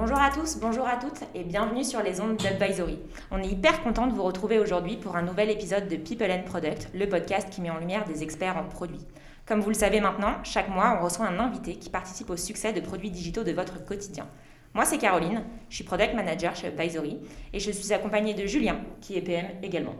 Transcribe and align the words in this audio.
Bonjour 0.00 0.20
à 0.20 0.30
tous, 0.30 0.58
bonjour 0.60 0.86
à 0.86 0.96
toutes 0.96 1.24
et 1.34 1.42
bienvenue 1.42 1.82
sur 1.82 2.00
les 2.04 2.20
ondes 2.20 2.36
d'Advisory. 2.36 3.00
On 3.32 3.42
est 3.42 3.48
hyper 3.48 3.82
content 3.82 4.06
de 4.06 4.12
vous 4.12 4.22
retrouver 4.22 4.60
aujourd'hui 4.60 4.96
pour 4.96 5.16
un 5.16 5.22
nouvel 5.22 5.50
épisode 5.50 5.88
de 5.88 5.96
People 5.96 6.30
and 6.30 6.44
Product, 6.46 6.90
le 6.94 7.08
podcast 7.08 7.50
qui 7.50 7.60
met 7.60 7.70
en 7.70 7.80
lumière 7.80 8.04
des 8.04 8.22
experts 8.22 8.56
en 8.56 8.62
produits. 8.62 9.04
Comme 9.44 9.58
vous 9.58 9.70
le 9.70 9.74
savez 9.74 10.00
maintenant, 10.00 10.36
chaque 10.44 10.68
mois, 10.68 10.96
on 11.00 11.04
reçoit 11.04 11.26
un 11.26 11.40
invité 11.40 11.74
qui 11.74 11.90
participe 11.90 12.30
au 12.30 12.36
succès 12.36 12.72
de 12.72 12.80
produits 12.80 13.10
digitaux 13.10 13.42
de 13.42 13.50
votre 13.50 13.84
quotidien. 13.84 14.28
Moi, 14.72 14.84
c'est 14.84 14.98
Caroline, 14.98 15.42
je 15.68 15.74
suis 15.74 15.84
Product 15.84 16.14
Manager 16.14 16.54
chez 16.54 16.68
Advisory 16.68 17.18
et 17.52 17.58
je 17.58 17.72
suis 17.72 17.92
accompagnée 17.92 18.34
de 18.34 18.46
Julien, 18.46 18.78
qui 19.00 19.16
est 19.16 19.22
PM 19.22 19.46
également. 19.64 19.96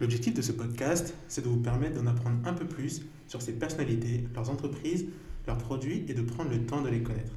L'objectif 0.00 0.34
de 0.34 0.42
ce 0.42 0.50
podcast, 0.50 1.14
c'est 1.28 1.44
de 1.44 1.48
vous 1.48 1.62
permettre 1.62 2.02
d'en 2.02 2.10
apprendre 2.10 2.38
un 2.46 2.52
peu 2.52 2.66
plus 2.66 3.02
sur 3.28 3.40
ces 3.40 3.52
personnalités, 3.52 4.24
leurs 4.34 4.50
entreprises, 4.50 5.06
leurs 5.46 5.58
produits 5.58 6.04
et 6.08 6.14
de 6.14 6.22
prendre 6.22 6.50
le 6.50 6.66
temps 6.66 6.82
de 6.82 6.88
les 6.88 7.04
connaître. 7.04 7.30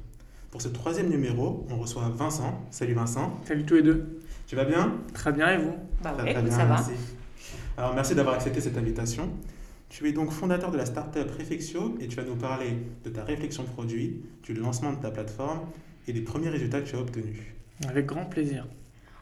Pour 0.50 0.62
ce 0.62 0.68
troisième 0.68 1.08
numéro, 1.10 1.66
on 1.70 1.76
reçoit 1.76 2.08
Vincent. 2.08 2.66
Salut 2.70 2.94
Vincent. 2.94 3.38
Salut 3.46 3.64
tous 3.64 3.74
les 3.74 3.82
deux. 3.82 4.20
Tu 4.46 4.56
vas 4.56 4.64
bien? 4.64 4.94
Très 5.12 5.32
bien 5.32 5.50
et 5.52 5.58
vous? 5.58 5.74
Bah 6.02 6.14
Ça 6.16 6.16
ouais, 6.16 6.22
va 6.24 6.30
écoute, 6.30 6.44
bien, 6.44 6.52
ça 6.56 6.64
va. 6.64 6.74
merci. 6.76 6.92
Alors 7.76 7.94
merci 7.94 8.14
d'avoir 8.14 8.34
accepté 8.36 8.60
cette 8.60 8.76
invitation. 8.78 9.28
Tu 9.90 10.08
es 10.08 10.12
donc 10.12 10.30
fondateur 10.30 10.70
de 10.70 10.76
la 10.78 10.86
startup 10.86 11.30
Reflexio 11.38 11.96
et 12.00 12.08
tu 12.08 12.16
vas 12.16 12.24
nous 12.24 12.34
parler 12.36 12.78
de 13.04 13.10
ta 13.10 13.24
réflexion 13.24 13.64
produit, 13.64 14.22
du 14.42 14.54
lancement 14.54 14.92
de 14.92 14.96
ta 15.00 15.10
plateforme 15.10 15.60
et 16.06 16.12
des 16.12 16.20
premiers 16.22 16.48
résultats 16.48 16.80
que 16.80 16.88
tu 16.88 16.96
as 16.96 17.00
obtenus. 17.00 17.38
Avec 17.86 18.06
grand 18.06 18.24
plaisir. 18.24 18.66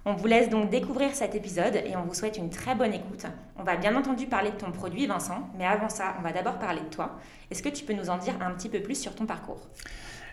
On 0.09 0.15
vous 0.15 0.29
laisse 0.29 0.49
donc 0.49 0.71
découvrir 0.71 1.17
cet 1.17 1.35
épisode 1.35 1.75
et 1.75 1.97
on 1.97 2.05
vous 2.05 2.15
souhaite 2.15 2.39
une 2.39 2.49
très 2.49 2.77
bonne 2.77 2.95
écoute. 2.95 3.27
On 3.59 3.65
va 3.65 3.77
bien 3.77 3.97
entendu 3.97 4.27
parler 4.27 4.53
de 4.53 4.57
ton 4.57 4.71
produit, 4.71 5.05
Vincent, 5.09 5.51
mais 5.59 5.67
avant 5.67 5.89
ça, 5.89 6.15
on 6.21 6.23
va 6.23 6.31
d'abord 6.31 6.61
parler 6.61 6.79
de 6.79 6.95
toi. 6.95 7.19
Est-ce 7.51 7.61
que 7.61 7.69
tu 7.69 7.85
peux 7.85 7.93
nous 7.93 8.09
en 8.09 8.17
dire 8.17 8.35
un 8.41 8.53
petit 8.53 8.69
peu 8.69 8.79
plus 8.79 8.95
sur 8.95 9.17
ton 9.17 9.27
parcours? 9.27 9.69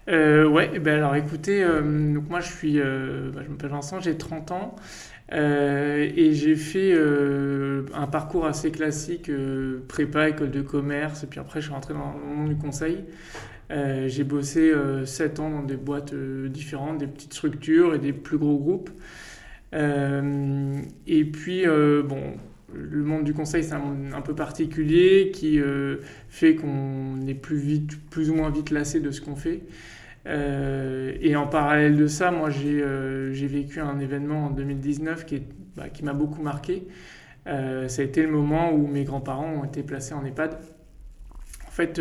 Euh, 0.09 0.47
ouais, 0.47 0.69
eh 0.75 0.79
ben 0.79 0.97
alors 0.97 1.15
écoutez, 1.15 1.63
euh, 1.63 1.81
moi 1.81 2.39
je 2.39 2.51
suis, 2.51 2.79
euh, 2.79 3.31
bah, 3.33 3.41
je 3.43 3.49
m'appelle 3.49 3.71
Vincent, 3.71 3.99
j'ai 3.99 4.15
30 4.15 4.51
ans 4.51 4.75
euh, 5.31 6.07
et 6.15 6.33
j'ai 6.33 6.55
fait 6.55 6.93
un 7.95 8.05
parcours 8.05 8.45
assez 8.45 8.69
classique, 8.69 9.31
prépa, 9.87 10.29
école 10.29 10.51
de 10.51 10.61
commerce, 10.61 11.23
et 11.23 11.27
puis 11.27 11.39
après 11.39 11.61
je 11.61 11.65
suis 11.65 11.73
rentré 11.73 11.95
dans 11.95 12.13
le 12.13 12.35
monde 12.35 12.49
du 12.49 12.57
conseil. 12.57 13.05
J'ai 13.71 14.23
bossé 14.23 14.69
euh, 14.69 15.03
7 15.03 15.39
ans 15.39 15.49
dans 15.49 15.63
des 15.63 15.77
boîtes 15.77 16.13
différentes, 16.13 16.99
des 16.99 17.07
petites 17.07 17.33
structures 17.33 17.95
et 17.95 17.97
des 17.97 18.13
plus 18.13 18.37
gros 18.37 18.59
groupes. 18.59 18.91
Euh, 19.73 20.81
et 21.07 21.25
puis, 21.25 21.67
euh, 21.67 22.03
bon, 22.03 22.21
le 22.73 23.03
monde 23.03 23.23
du 23.23 23.33
conseil, 23.33 23.63
c'est 23.63 23.73
un 23.73 23.79
monde 23.79 24.13
un 24.13 24.21
peu 24.21 24.35
particulier 24.35 25.31
qui 25.33 25.59
euh, 25.59 25.97
fait 26.29 26.55
qu'on 26.55 27.19
est 27.27 27.33
plus, 27.33 27.57
vite, 27.57 28.09
plus 28.09 28.29
ou 28.29 28.35
moins 28.35 28.49
vite 28.49 28.71
lassé 28.71 28.99
de 28.99 29.11
ce 29.11 29.21
qu'on 29.21 29.35
fait. 29.35 29.63
Et 30.25 31.35
en 31.35 31.47
parallèle 31.47 31.97
de 31.97 32.07
ça, 32.07 32.31
moi, 32.31 32.49
j'ai 32.49 32.81
euh, 32.81 33.31
vécu 33.33 33.81
un 33.81 33.99
événement 33.99 34.45
en 34.45 34.49
2019 34.51 35.25
qui, 35.25 35.43
bah, 35.75 35.89
qui 35.89 36.03
m'a 36.03 36.13
beaucoup 36.13 36.41
marqué. 36.41 36.87
Ça 37.45 38.01
a 38.01 38.05
été 38.05 38.23
le 38.23 38.31
moment 38.31 38.71
où 38.71 38.87
mes 38.87 39.03
grands-parents 39.03 39.51
ont 39.61 39.65
été 39.65 39.83
placés 39.83 40.13
en 40.13 40.23
EHPAD. 40.23 40.57
En 41.67 41.71
fait, 41.71 41.99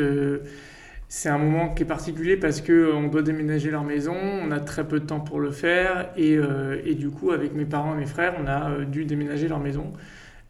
c'est 1.14 1.28
un 1.28 1.36
moment 1.36 1.68
qui 1.74 1.82
est 1.82 1.86
particulier 1.86 2.38
parce 2.38 2.62
qu'on 2.62 3.08
doit 3.08 3.20
déménager 3.20 3.70
leur 3.70 3.84
maison, 3.84 4.16
on 4.16 4.50
a 4.50 4.60
très 4.60 4.88
peu 4.88 4.98
de 4.98 5.04
temps 5.04 5.20
pour 5.20 5.40
le 5.40 5.50
faire, 5.50 6.10
et, 6.16 6.38
euh, 6.38 6.80
du 6.94 7.10
coup, 7.10 7.32
avec 7.32 7.52
mes 7.52 7.66
parents 7.66 7.94
et 7.94 7.98
mes 7.98 8.06
frères, 8.06 8.34
on 8.42 8.46
a 8.46 8.70
euh, 8.70 8.84
dû 8.86 9.04
déménager 9.04 9.46
leur 9.46 9.60
maison, 9.60 9.92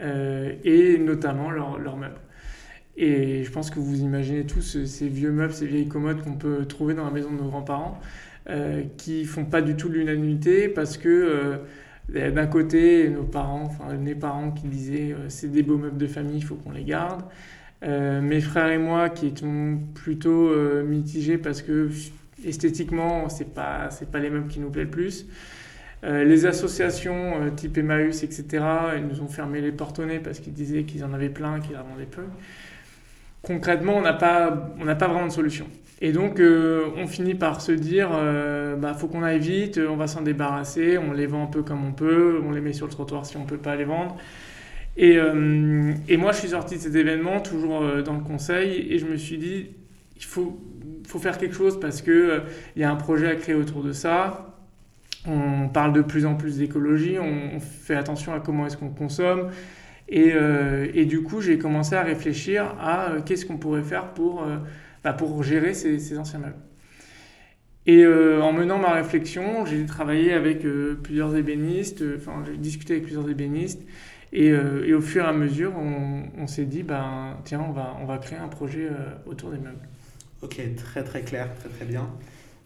euh, 0.00 0.52
et 0.62 0.98
notamment 0.98 1.50
leurs 1.50 1.96
meubles. 1.96 2.20
Et 2.96 3.42
je 3.42 3.50
pense 3.50 3.70
que 3.70 3.80
vous 3.80 4.02
imaginez 4.02 4.46
tous 4.46 4.76
euh, 4.76 4.86
ces 4.86 5.08
vieux 5.08 5.32
meubles, 5.32 5.52
ces 5.52 5.66
vieilles 5.66 5.88
commodes 5.88 6.22
qu'on 6.22 6.34
peut 6.34 6.64
trouver 6.64 6.94
dans 6.94 7.06
la 7.06 7.10
maison 7.10 7.32
de 7.32 7.38
nos 7.38 7.48
grands-parents, 7.48 7.98
euh, 8.48 8.84
qui 8.98 9.24
font 9.24 9.44
pas 9.44 9.62
du 9.62 9.74
tout 9.74 9.88
l'unanimité 9.88 10.68
parce 10.68 10.96
que 10.96 11.08
euh, 12.08 12.30
d'un 12.30 12.46
côté, 12.46 13.08
nos 13.08 13.24
parents, 13.24 13.64
enfin 13.64 13.94
mes 13.94 14.14
parents 14.14 14.52
qui 14.52 14.68
disaient 14.68 15.12
euh, 15.12 15.28
c'est 15.28 15.50
des 15.50 15.64
beaux 15.64 15.78
meubles 15.78 15.98
de 15.98 16.06
famille, 16.06 16.36
il 16.36 16.44
faut 16.44 16.54
qu'on 16.54 16.70
les 16.70 16.84
garde. 16.84 17.22
Euh, 17.84 18.20
mes 18.20 18.40
frères 18.40 18.70
et 18.70 18.78
moi 18.78 19.08
qui 19.08 19.26
étions 19.26 19.78
plutôt 19.94 20.48
euh, 20.48 20.84
mitigés 20.84 21.38
parce 21.38 21.62
que 21.62 21.90
esthétiquement, 22.44 23.28
c'est 23.28 23.52
pas, 23.52 23.90
c'est 23.90 24.10
pas 24.10 24.18
les 24.18 24.30
meubles 24.30 24.48
qui 24.48 24.60
nous 24.60 24.70
plaisent 24.70 24.84
le 24.84 24.90
plus. 24.90 25.26
Euh, 26.04 26.24
les 26.24 26.46
associations 26.46 27.50
type 27.56 27.78
Emmaüs, 27.78 28.22
etc., 28.24 28.64
ils 28.96 29.06
nous 29.06 29.20
ont 29.20 29.28
fermé 29.28 29.60
les 29.60 29.72
portes 29.72 29.98
au 29.98 30.04
nez 30.04 30.18
parce 30.18 30.40
qu'ils 30.40 30.52
disaient 30.52 30.84
qu'ils 30.84 31.04
en 31.04 31.12
avaient 31.12 31.28
plein, 31.28 31.60
qu'ils 31.60 31.76
en 31.76 31.84
vendaient 31.84 32.06
peu. 32.06 32.24
Concrètement, 33.42 33.96
on 33.96 34.02
n'a 34.02 34.12
pas, 34.12 34.50
pas 34.50 35.08
vraiment 35.08 35.26
de 35.26 35.32
solution. 35.32 35.66
Et 36.04 36.10
donc, 36.10 36.40
on 36.40 37.06
finit 37.06 37.36
par 37.36 37.60
se 37.60 37.70
dire, 37.70 38.10
euh, 38.12 38.74
bah, 38.74 38.92
faut 38.92 39.06
qu'on 39.06 39.22
aille 39.22 39.38
vite, 39.38 39.78
on 39.78 39.94
va 39.94 40.08
s'en 40.08 40.22
débarrasser, 40.22 40.98
on 40.98 41.12
les 41.12 41.26
vend 41.26 41.44
un 41.44 41.46
peu 41.46 41.62
comme 41.62 41.84
on 41.86 41.92
peut, 41.92 42.42
on 42.44 42.50
les 42.50 42.60
met 42.60 42.72
sur 42.72 42.86
le 42.86 42.92
trottoir 42.92 43.24
si 43.24 43.36
on 43.36 43.44
peut 43.44 43.56
pas 43.56 43.76
les 43.76 43.84
vendre. 43.84 44.16
Et, 44.96 45.16
euh, 45.16 45.94
et 46.08 46.16
moi, 46.16 46.32
je 46.32 46.38
suis 46.38 46.48
sorti 46.48 46.76
de 46.76 46.80
cet 46.80 46.94
événement, 46.94 47.40
toujours 47.40 47.82
euh, 47.82 48.02
dans 48.02 48.14
le 48.14 48.22
conseil, 48.22 48.92
et 48.92 48.98
je 48.98 49.06
me 49.06 49.16
suis 49.16 49.38
dit, 49.38 49.70
il 50.16 50.24
faut, 50.24 50.58
faire 51.18 51.38
quelque 51.38 51.54
chose 51.54 51.78
parce 51.78 52.00
que 52.00 52.10
euh, 52.10 52.40
y 52.76 52.84
a 52.84 52.90
un 52.90 52.96
projet 52.96 53.26
à 53.26 53.36
créer 53.36 53.54
autour 53.54 53.82
de 53.82 53.92
ça. 53.92 54.56
On 55.26 55.68
parle 55.68 55.92
de 55.92 56.02
plus 56.02 56.26
en 56.26 56.34
plus 56.34 56.58
d'écologie, 56.58 57.16
on, 57.18 57.60
fait 57.60 57.94
attention 57.94 58.34
à 58.34 58.40
comment 58.40 58.66
est-ce 58.66 58.76
qu'on 58.76 58.90
consomme. 58.90 59.50
Et, 60.08 60.32
euh, 60.34 61.04
du 61.04 61.22
coup, 61.22 61.40
j'ai 61.40 61.58
commencé 61.58 61.94
à 61.94 62.02
réfléchir 62.02 62.74
à 62.80 63.16
qu'est-ce 63.24 63.46
qu'on 63.46 63.56
pourrait 63.56 63.82
faire 63.82 64.12
pour, 64.14 64.44
bah, 65.04 65.16
gérer 65.42 65.74
ces, 65.74 66.18
anciens 66.18 66.40
meubles. 66.40 66.56
Et 67.86 68.04
en 68.06 68.52
menant 68.52 68.78
ma 68.78 68.92
réflexion, 68.92 69.64
j'ai 69.64 69.84
travaillé 69.86 70.32
avec 70.32 70.66
plusieurs 71.02 71.36
ébénistes, 71.36 72.02
enfin 72.16 72.42
j'ai 72.46 72.56
discuté 72.56 72.94
avec 72.94 73.04
plusieurs 73.04 73.28
ébénistes, 73.28 73.82
et, 74.32 74.50
euh, 74.50 74.86
et 74.86 74.94
au 74.94 75.00
fur 75.00 75.24
et 75.24 75.28
à 75.28 75.32
mesure, 75.32 75.72
on, 75.76 76.24
on 76.38 76.46
s'est 76.46 76.64
dit, 76.64 76.82
ben, 76.82 77.36
tiens, 77.44 77.64
on 77.68 77.72
va, 77.72 77.96
on 78.00 78.06
va 78.06 78.18
créer 78.18 78.38
un 78.38 78.48
projet 78.48 78.88
euh, 78.90 79.14
autour 79.26 79.50
des 79.50 79.58
meubles. 79.58 79.86
Ok, 80.40 80.60
très 80.76 81.04
très 81.04 81.22
clair, 81.22 81.54
très 81.54 81.68
très 81.68 81.84
bien. 81.84 82.08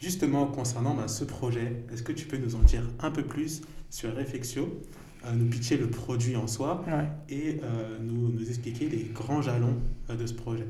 Justement, 0.00 0.46
concernant 0.46 0.94
bah, 0.94 1.08
ce 1.08 1.24
projet, 1.24 1.84
est-ce 1.92 2.02
que 2.02 2.12
tu 2.12 2.26
peux 2.26 2.36
nous 2.36 2.54
en 2.54 2.60
dire 2.60 2.82
un 3.00 3.10
peu 3.10 3.22
plus 3.22 3.62
sur 3.90 4.14
Reflexio, 4.14 4.80
euh, 5.24 5.32
nous 5.34 5.46
pitcher 5.46 5.76
le 5.76 5.88
produit 5.88 6.36
en 6.36 6.46
soi 6.46 6.84
Ouais. 6.86 7.08
et 7.34 7.60
nous, 8.00 8.28
nous 8.28 8.48
expliquer 8.48 8.88
les 8.88 9.10
grands 9.12 9.42
jalons 9.42 9.76
de 10.08 10.26
ce 10.26 10.34
projet? 10.34 10.66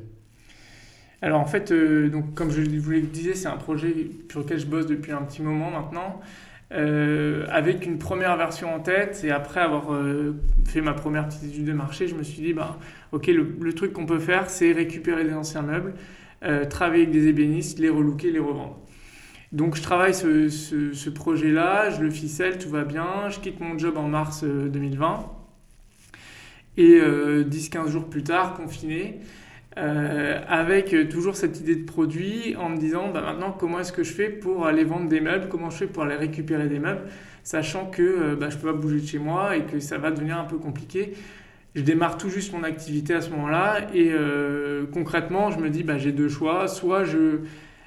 Alors 1.22 1.40
en 1.40 1.46
fait, 1.46 1.72
donc, 1.72 2.34
comme 2.34 2.50
je 2.50 2.60
vous 2.62 2.90
le 2.90 3.00
disais, 3.02 3.34
c'est 3.34 3.48
un 3.48 3.56
projet 3.56 4.10
sur 4.30 4.40
lequel 4.40 4.58
je 4.58 4.66
bosse 4.66 4.86
depuis 4.86 5.12
un 5.12 5.22
petit 5.22 5.42
moment 5.42 5.70
maintenant, 5.70 6.20
euh, 6.72 7.46
avec 7.50 7.86
une 7.86 7.98
première 7.98 8.36
version 8.36 8.74
en 8.74 8.80
tête. 8.80 9.22
Et 9.24 9.30
après 9.30 9.60
avoir 9.60 9.92
euh, 9.92 10.34
fait 10.64 10.80
ma 10.80 10.94
première 10.94 11.28
petite 11.28 11.44
étude 11.44 11.64
de 11.64 11.72
marché, 11.72 12.08
je 12.08 12.14
me 12.14 12.22
suis 12.22 12.42
dit, 12.42 12.52
bah, 12.52 12.78
ok, 13.12 13.28
le, 13.28 13.72
truc 13.72 13.92
qu'on 13.92 14.06
peut 14.06 14.18
faire, 14.18 14.50
c'est 14.50 14.72
récupérer 14.72 15.24
des 15.24 15.34
anciens 15.34 15.62
meubles, 15.62 15.94
euh, 16.44 16.64
travailler 16.64 17.04
avec 17.04 17.14
des 17.14 17.28
ébénistes, 17.28 17.78
les 17.78 17.88
relooker, 17.88 18.30
les 18.30 18.38
revendre. 18.38 18.80
Donc 19.52 19.76
je 19.76 19.82
travaille 19.82 20.12
ce, 20.12 20.48
ce- 20.48 21.10
projet-là, 21.10 21.90
je 21.90 22.02
le 22.02 22.10
ficelle, 22.10 22.58
tout 22.58 22.68
va 22.68 22.84
bien. 22.84 23.28
Je 23.28 23.38
quitte 23.38 23.60
mon 23.60 23.78
job 23.78 23.96
en 23.96 24.08
mars 24.08 24.42
euh, 24.44 24.68
2020. 24.68 25.30
Et 26.76 26.98
euh, 27.00 27.44
10-15 27.44 27.88
jours 27.88 28.04
plus 28.10 28.22
tard, 28.22 28.54
confiné, 28.54 29.20
euh, 29.78 30.40
avec 30.48 30.94
toujours 31.10 31.36
cette 31.36 31.60
idée 31.60 31.76
de 31.76 31.84
produit 31.84 32.56
en 32.56 32.70
me 32.70 32.78
disant 32.78 33.10
bah, 33.12 33.20
maintenant 33.20 33.52
comment 33.52 33.80
est-ce 33.80 33.92
que 33.92 34.04
je 34.04 34.12
fais 34.12 34.30
pour 34.30 34.66
aller 34.66 34.84
vendre 34.84 35.08
des 35.08 35.20
meubles, 35.20 35.48
comment 35.50 35.68
je 35.68 35.76
fais 35.76 35.86
pour 35.86 36.04
aller 36.04 36.14
récupérer 36.14 36.66
des 36.66 36.78
meubles, 36.78 37.02
sachant 37.44 37.84
que 37.84 38.02
euh, 38.02 38.36
bah, 38.36 38.48
je 38.48 38.56
peux 38.56 38.72
pas 38.72 38.78
bouger 38.78 39.00
de 39.00 39.06
chez 39.06 39.18
moi 39.18 39.54
et 39.54 39.64
que 39.64 39.78
ça 39.78 39.98
va 39.98 40.10
devenir 40.10 40.38
un 40.38 40.44
peu 40.44 40.56
compliqué. 40.56 41.12
Je 41.74 41.82
démarre 41.82 42.16
tout 42.16 42.30
juste 42.30 42.54
mon 42.54 42.62
activité 42.62 43.12
à 43.12 43.20
ce 43.20 43.28
moment-là 43.30 43.86
et 43.92 44.12
euh, 44.12 44.86
concrètement 44.90 45.50
je 45.50 45.58
me 45.58 45.68
dis 45.68 45.82
bah, 45.82 45.98
j'ai 45.98 46.12
deux 46.12 46.30
choix, 46.30 46.68
soit 46.68 47.04
je 47.04 47.40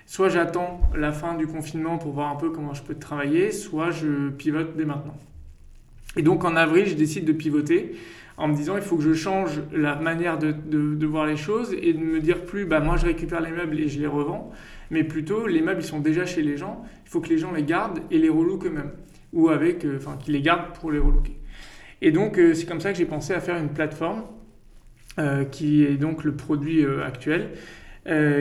soit 0.06 0.30
j'attends 0.30 0.82
la 0.96 1.12
fin 1.12 1.36
du 1.36 1.48
confinement 1.48 1.98
pour 1.98 2.12
voir 2.12 2.32
un 2.32 2.36
peu 2.36 2.52
comment 2.52 2.76
je 2.76 2.84
peux 2.84 2.96
travailler, 2.96 3.52
soit 3.52 3.90
je 3.90 4.30
pivote 4.30 4.76
dès 4.78 4.86
maintenant. 4.86 5.18
Et 6.18 6.22
donc 6.22 6.46
en 6.46 6.56
avril 6.56 6.86
je 6.86 6.94
décide 6.94 7.26
de 7.26 7.34
pivoter 7.34 7.96
en 8.40 8.48
me 8.48 8.56
disant 8.56 8.78
il 8.78 8.82
faut 8.82 8.96
que 8.96 9.04
je 9.04 9.14
change 9.14 9.62
la 9.74 9.98
manière 9.98 10.40
de, 10.40 11.06
voir 11.06 11.26
les 11.26 11.36
choses 11.36 11.76
et 11.80 11.94
de 11.94 12.00
me 12.00 12.20
dire 12.20 12.46
plus 12.46 12.66
bah 12.66 12.80
moi 12.80 12.96
je 12.96 13.06
récupère 13.06 13.42
les 13.42 13.52
meubles 13.52 13.80
et 13.80 13.90
je 13.90 14.00
les 14.00 14.08
revends, 14.08 14.52
mais 14.90 15.04
plutôt 15.04 15.46
les 15.46 15.62
meubles 15.62 15.82
ils 15.82 15.88
sont 15.88 16.00
déjà 16.00 16.26
chez 16.26 16.42
les 16.42 16.56
gens, 16.56 16.84
il 17.06 17.10
faut 17.10 17.20
que 17.20 17.30
les 17.30 17.38
gens 17.38 17.52
les 17.52 17.64
gardent 17.64 18.00
et 18.10 18.18
les 18.18 18.30
relookent 18.30 18.66
eux-mêmes 18.66 18.92
ou 19.34 19.50
avec 19.50 19.86
euh, 19.86 19.98
enfin 19.98 20.18
qu'ils 20.18 20.34
les 20.34 20.42
gardent 20.42 20.74
pour 20.80 20.90
les 20.92 21.00
relooker. 21.00 21.38
Et 22.02 22.12
donc 22.12 22.40
euh, 22.40 22.54
c'est 22.54 22.66
comme 22.66 22.80
ça 22.80 22.94
que 22.94 22.98
j'ai 22.98 23.06
pensé 23.06 23.34
à 23.34 23.42
faire 23.42 23.58
une 23.58 23.70
plateforme 23.70 24.24
euh, 25.20 25.44
qui 25.44 25.84
est 25.84 25.98
donc 25.98 26.24
le 26.24 26.34
produit 26.36 26.86
actuel 27.06 27.52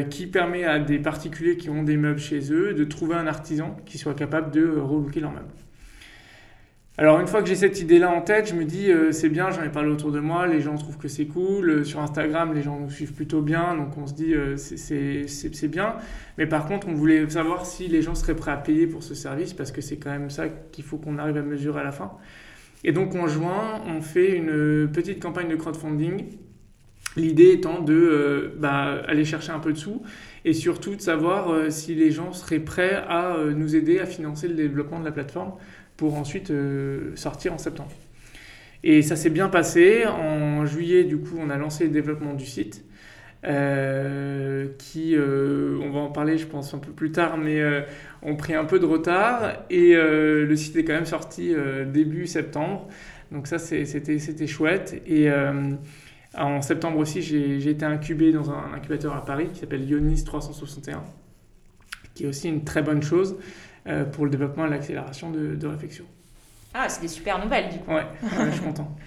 qui 0.09 0.27
permet 0.27 0.65
à 0.65 0.79
des 0.79 0.99
particuliers 0.99 1.59
qui 1.59 1.69
ont 1.69 1.83
des 1.83 1.99
meubles 1.99 2.21
chez 2.21 2.55
eux 2.55 2.73
de 2.73 2.85
trouver 2.85 3.17
un 3.17 3.27
artisan 3.27 3.77
qui 3.85 3.99
soit 3.99 4.15
capable 4.15 4.51
de 4.51 4.67
relooker 4.67 5.21
leurs 5.21 5.33
meubles. 5.33 5.53
Alors 7.01 7.21
une 7.21 7.29
fois 7.29 7.43
que 7.43 7.49
j'ai 7.49 7.55
cette 7.55 7.81
idée-là 7.81 8.11
en 8.11 8.23
tête, 8.23 8.49
je 8.49 8.55
me 8.55 8.65
dis 8.65 8.91
euh, 8.91 9.13
c'est 9.13 9.29
bien, 9.29 9.53
j'en 9.53 9.63
ai 9.63 9.69
parlé 9.69 9.89
autour 9.89 10.11
de 10.11 10.19
moi, 10.19 10.49
les 10.49 10.61
gens 10.61 10.75
trouvent 10.75 10.99
que 10.99 11.07
c'est 11.07 11.27
cool, 11.27 11.71
euh, 11.71 11.85
sur 11.85 12.01
Instagram 12.01 12.53
les 12.53 12.63
gens 12.63 12.81
nous 12.81 12.91
suivent 12.91 13.13
plutôt 13.13 13.41
bien, 13.41 13.77
donc 13.77 13.97
on 13.97 14.09
se 14.09 14.15
dit 14.15 14.35
euh, 14.35 14.57
c'est 14.57 15.69
bien. 15.69 15.95
Mais 16.39 16.47
par 16.49 16.67
contre 16.67 16.89
on 16.89 16.95
voulait 16.95 17.31
savoir 17.31 17.67
si 17.67 17.87
les 17.87 18.03
gens 18.03 18.17
seraient 18.17 18.35
prêts 18.35 18.51
à 18.51 18.57
payer 18.57 18.89
pour 18.89 19.05
ce 19.05 19.15
service 19.15 19.55
parce 19.55 19.71
que 19.71 19.81
c'est 19.81 19.97
quand 19.97 20.11
même 20.11 20.29
ça 20.29 20.49
qu'il 20.49 20.83
faut 20.83 20.97
qu'on 20.97 21.19
arrive 21.19 21.37
à 21.37 21.43
mesurer 21.43 21.81
à 21.83 21.85
la 21.85 21.93
fin. 21.93 22.11
Et 22.83 22.91
donc 22.91 23.15
en 23.15 23.29
juin 23.29 23.81
on 23.87 24.01
fait 24.01 24.37
une 24.37 24.91
petite 24.91 25.23
campagne 25.23 25.49
de 25.49 25.57
crowdfunding. 25.57 26.25
L'idée 27.17 27.53
étant 27.53 27.81
de 27.81 28.55
bah, 28.59 29.03
aller 29.07 29.25
chercher 29.25 29.53
un 29.53 29.61
peu 29.61 29.73
de 29.73 29.79
sous 29.79 30.03
et 30.45 30.53
surtout 30.53 30.97
de 30.97 31.01
savoir 31.01 31.71
si 31.71 31.95
les 31.95 32.11
gens 32.11 32.33
seraient 32.33 32.61
prêts 32.61 33.03
à 33.09 33.37
nous 33.55 33.77
aider 33.77 33.99
à 33.99 34.07
financer 34.07 34.47
le 34.47 34.55
développement 34.55 35.01
de 35.01 35.05
la 35.05 35.13
plateforme 35.13 35.53
pour 35.99 36.15
ensuite 36.15 36.51
euh, 36.51 37.15
sortir 37.17 37.53
en 37.53 37.59
septembre. 37.59 37.91
Et 38.85 39.03
ça 39.03 39.17
s'est 39.17 39.31
bien 39.31 39.51
passé. 39.51 40.07
En 40.07 40.65
juillet, 40.65 41.05
du 41.05 41.19
coup, 41.19 41.37
on 41.39 41.51
a 41.51 41.59
lancé 41.59 41.85
le 41.85 41.91
développement 41.91 42.33
du 42.33 42.47
site. 42.47 42.85
Euh, 43.45 44.67
qui, 44.79 45.15
euh, 45.15 45.79
on 45.81 45.91
va 45.91 46.01
en 46.01 46.11
parler 46.11 46.39
je 46.39 46.47
pense 46.47 46.75
un 46.75 46.79
peu 46.79 46.91
plus 46.91 47.13
tard, 47.13 47.37
mais 47.37 47.63
ont 48.23 48.35
pris 48.35 48.55
un 48.55 48.65
peu 48.65 48.81
de 48.81 48.87
retard 48.87 49.53
et 49.71 49.95
le 49.95 50.57
site 50.57 50.77
est 50.77 50.85
quand 50.85 50.95
même 50.95 51.07
sorti 51.07 51.55
début 51.87 52.27
septembre. 52.27 52.89
Donc 53.31 53.47
ça 53.47 53.59
c'était 53.59 54.47
chouette. 54.47 55.01
Et 55.07 55.29
en 56.37 56.63
septembre 56.63 56.99
aussi 56.99 57.23
j'ai 57.23 57.71
été 57.71 57.85
incubé 57.85 58.33
dans 58.33 58.51
un 58.51 58.73
incubateur 58.75 59.15
à 59.15 59.25
Paris 59.25 59.49
qui 59.53 59.61
s'appelle 59.61 59.89
Ionis 59.89 60.25
361, 60.25 61.05
qui 62.19 62.25
est 62.25 62.29
aussi 62.29 62.49
une 62.49 62.65
très 62.65 62.83
bonne 62.83 63.03
chose. 63.03 63.37
Euh, 63.89 64.05
pour 64.05 64.25
le 64.25 64.31
développement 64.31 64.67
et 64.67 64.69
l'accélération 64.69 65.31
de, 65.31 65.67
réflexion. 65.67 66.05
Ah, 66.75 66.91
c'est 66.91 67.01
des 67.01 67.09
super 67.09 67.43
nouvelles 67.43 67.71
du 67.71 67.79
coup. 67.79 67.93
Ouais, 67.93 68.07
je 68.23 68.51
suis 68.51 68.61
content. 68.61 68.89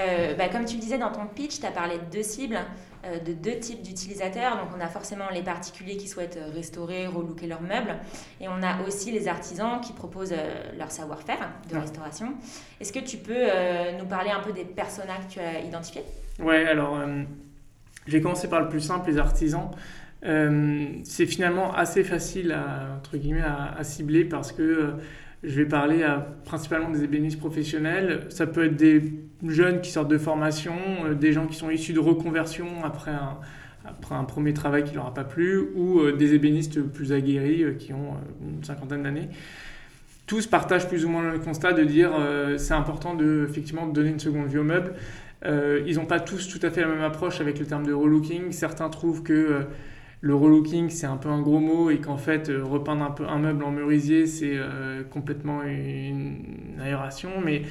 Euh, 0.00 0.36
bah, 0.36 0.48
comme 0.48 0.64
tu 0.64 0.76
le 0.76 0.80
disais 0.80 0.96
dans 0.96 1.10
ton 1.10 1.26
pitch, 1.26 1.58
tu 1.58 1.66
as 1.66 1.72
parlé 1.72 1.96
de 1.96 2.04
deux 2.12 2.22
cibles, 2.22 2.60
euh, 3.04 3.18
de 3.18 3.32
deux 3.32 3.58
types 3.58 3.82
d'utilisateurs. 3.82 4.56
Donc, 4.56 4.68
on 4.78 4.80
a 4.80 4.86
forcément 4.86 5.24
les 5.34 5.42
particuliers 5.42 5.96
qui 5.96 6.06
souhaitent 6.06 6.38
restaurer, 6.54 7.08
relooker 7.08 7.48
leurs 7.48 7.62
meubles. 7.62 7.96
Et 8.40 8.46
on 8.46 8.62
a 8.62 8.86
aussi 8.86 9.10
les 9.10 9.26
artisans 9.26 9.80
qui 9.80 9.92
proposent 9.92 10.32
leur 10.78 10.92
savoir-faire 10.92 11.50
de 11.68 11.76
restauration. 11.76 12.34
Est-ce 12.80 12.92
que 12.92 13.00
tu 13.00 13.16
peux 13.16 13.48
nous 13.98 14.06
parler 14.06 14.30
un 14.30 14.38
peu 14.38 14.52
des 14.52 14.64
personas 14.64 15.16
que 15.16 15.32
tu 15.32 15.40
as 15.40 15.62
identifiés? 15.62 16.04
Ouais, 16.38 16.64
alors, 16.68 17.00
j'ai 18.06 18.20
commencé 18.20 18.48
par 18.48 18.60
le 18.60 18.68
plus 18.68 18.82
simple, 18.82 19.10
les 19.10 19.18
artisans. 19.18 19.68
Euh, 20.24 20.86
c'est 21.04 21.26
finalement 21.26 21.72
assez 21.72 22.02
facile 22.02 22.52
à, 22.52 22.96
entre 22.96 23.16
guillemets, 23.16 23.42
à, 23.42 23.82
cibler 23.84 24.24
parce 24.24 24.52
que 24.52 24.62
euh, 24.62 24.90
je 25.44 25.54
vais 25.54 25.66
parler 25.66 26.04
principalement 26.44 26.90
des 26.90 27.04
ébénistes 27.04 27.38
professionnels. 27.38 28.26
Ça 28.28 28.46
peut 28.46 28.64
être 28.64 28.76
des 28.76 29.12
jeunes 29.46 29.80
qui 29.80 29.90
sortent 29.90 30.10
de 30.10 30.18
formation, 30.18 30.74
euh, 31.04 31.14
des 31.14 31.32
gens 31.32 31.46
qui 31.46 31.56
sont 31.56 31.70
issus 31.70 31.92
de 31.92 32.00
reconversion 32.00 32.66
après 32.84 33.12
un, 33.12 33.38
après 33.84 34.16
un 34.16 34.24
premier 34.24 34.52
travail 34.52 34.82
qui 34.84 34.94
leur 34.94 35.06
a 35.06 35.14
pas 35.14 35.24
plu, 35.24 35.60
ou 35.76 36.10
des 36.10 36.34
ébénistes 36.34 36.82
plus 36.82 37.12
aguerris 37.12 37.76
qui 37.78 37.92
ont 37.92 38.16
une 38.42 38.64
cinquantaine 38.64 39.04
d'années. 39.04 39.28
Tous 40.26 40.46
partagent 40.46 40.88
plus 40.88 41.04
ou 41.06 41.08
moins 41.08 41.32
le 41.32 41.38
constat 41.38 41.72
de 41.72 41.84
dire 41.84 42.10
c'est 42.58 42.74
important 42.74 43.14
de, 43.14 43.46
effectivement, 43.48 43.86
donner 43.86 44.10
une 44.10 44.18
seconde 44.18 44.48
vie 44.48 44.58
aux 44.58 44.64
meubles. 44.64 44.92
ils 45.46 45.96
n'ont 45.96 46.04
pas 46.04 46.20
tous 46.20 46.48
tout 46.48 46.58
à 46.66 46.70
fait 46.70 46.82
la 46.82 46.88
même 46.88 47.00
approche 47.00 47.40
avec 47.40 47.58
le 47.58 47.64
terme 47.64 47.86
de 47.86 47.94
relooking. 47.94 48.52
Certains 48.52 48.90
trouvent 48.90 49.22
que 49.22 49.64
le 50.20 50.34
relooking, 50.34 50.90
c'est 50.90 51.06
un 51.06 51.16
peu 51.16 51.28
un 51.28 51.40
gros 51.40 51.60
mot 51.60 51.90
et 51.90 51.98
qu'en 51.98 52.16
fait, 52.16 52.48
euh, 52.48 52.64
repeindre 52.64 53.04
un, 53.04 53.10
peu, 53.10 53.24
un 53.24 53.38
meuble 53.38 53.62
en 53.64 53.70
merisier, 53.70 54.26
c'est 54.26 54.54
euh, 54.54 55.02
complètement 55.04 55.62
une, 55.62 56.80
aération. 56.80 57.30
Mais 57.44 57.62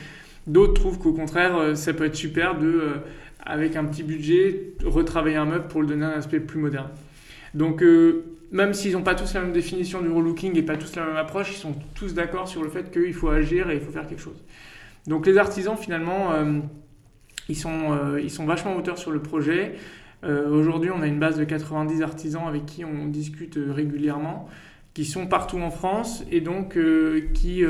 d'autres 0.46 0.74
trouvent 0.74 0.98
qu'au 0.98 1.14
contraire, 1.14 1.58
euh, 1.58 1.76
ça 1.76 1.94
peut 1.94 2.06
être 2.06 2.16
super 2.16 2.58
de, 2.58 3.02
avec 3.46 3.76
un 3.76 3.84
petit 3.84 4.04
budget, 4.04 4.74
retravailler 4.86 5.36
un 5.36 5.46
meuble 5.46 5.68
pour 5.68 5.82
le 5.82 5.88
donner 5.88 6.06
un 6.06 6.12
aspect 6.12 6.40
plus 6.40 6.60
moderne. 6.60 6.90
Donc, 7.54 7.84
même 8.52 8.74
s'ils 8.74 8.94
n'ont 8.94 9.04
pas 9.04 9.16
tous 9.16 9.34
la 9.34 9.42
même 9.42 9.54
définition 9.54 10.02
du 10.02 10.10
relooking 10.10 10.56
et 10.58 10.62
pas 10.62 10.78
tous 10.78 10.96
la 10.96 11.06
même 11.06 11.16
approche, 11.16 11.52
ils 11.52 11.58
sont 11.58 11.76
tous 11.96 12.14
d'accord 12.14 12.48
sur 12.48 12.62
le 12.62 12.70
fait 12.70 12.92
qu'il 12.92 13.14
faut 13.14 13.30
agir 13.30 13.70
et 13.70 13.76
il 13.76 13.82
faut 13.82 13.92
faire 13.92 14.06
quelque 14.06 14.22
chose. 14.22 14.44
Donc, 15.08 15.26
les 15.26 15.38
artisans, 15.38 15.76
finalement, 15.76 16.34
ils, 17.50 17.56
sont, 17.56 17.98
ils 18.22 18.30
sont 18.30 18.46
vachement 18.46 18.76
auteurs 18.76 18.98
sur 18.98 19.12
le 19.12 19.22
projet. 19.22 19.76
Euh, 20.28 20.50
aujourd'hui, 20.50 20.92
on 20.92 21.02
a 21.02 21.08
une 21.08 21.20
base 21.20 21.38
de 21.38 21.46
90 21.46 22.02
artisans 22.02 22.48
avec 22.48 22.66
qui 22.66 22.84
on 22.84 23.06
discute 23.06 23.58
euh, 23.58 23.72
régulièrement, 23.72 24.50
qui 24.94 25.06
sont 25.06 25.28
partout 25.28 25.60
en 25.60 25.70
France 25.70 26.26
et 26.32 26.42
donc 26.42 26.76
euh, 26.76 27.30
qui 27.34 27.64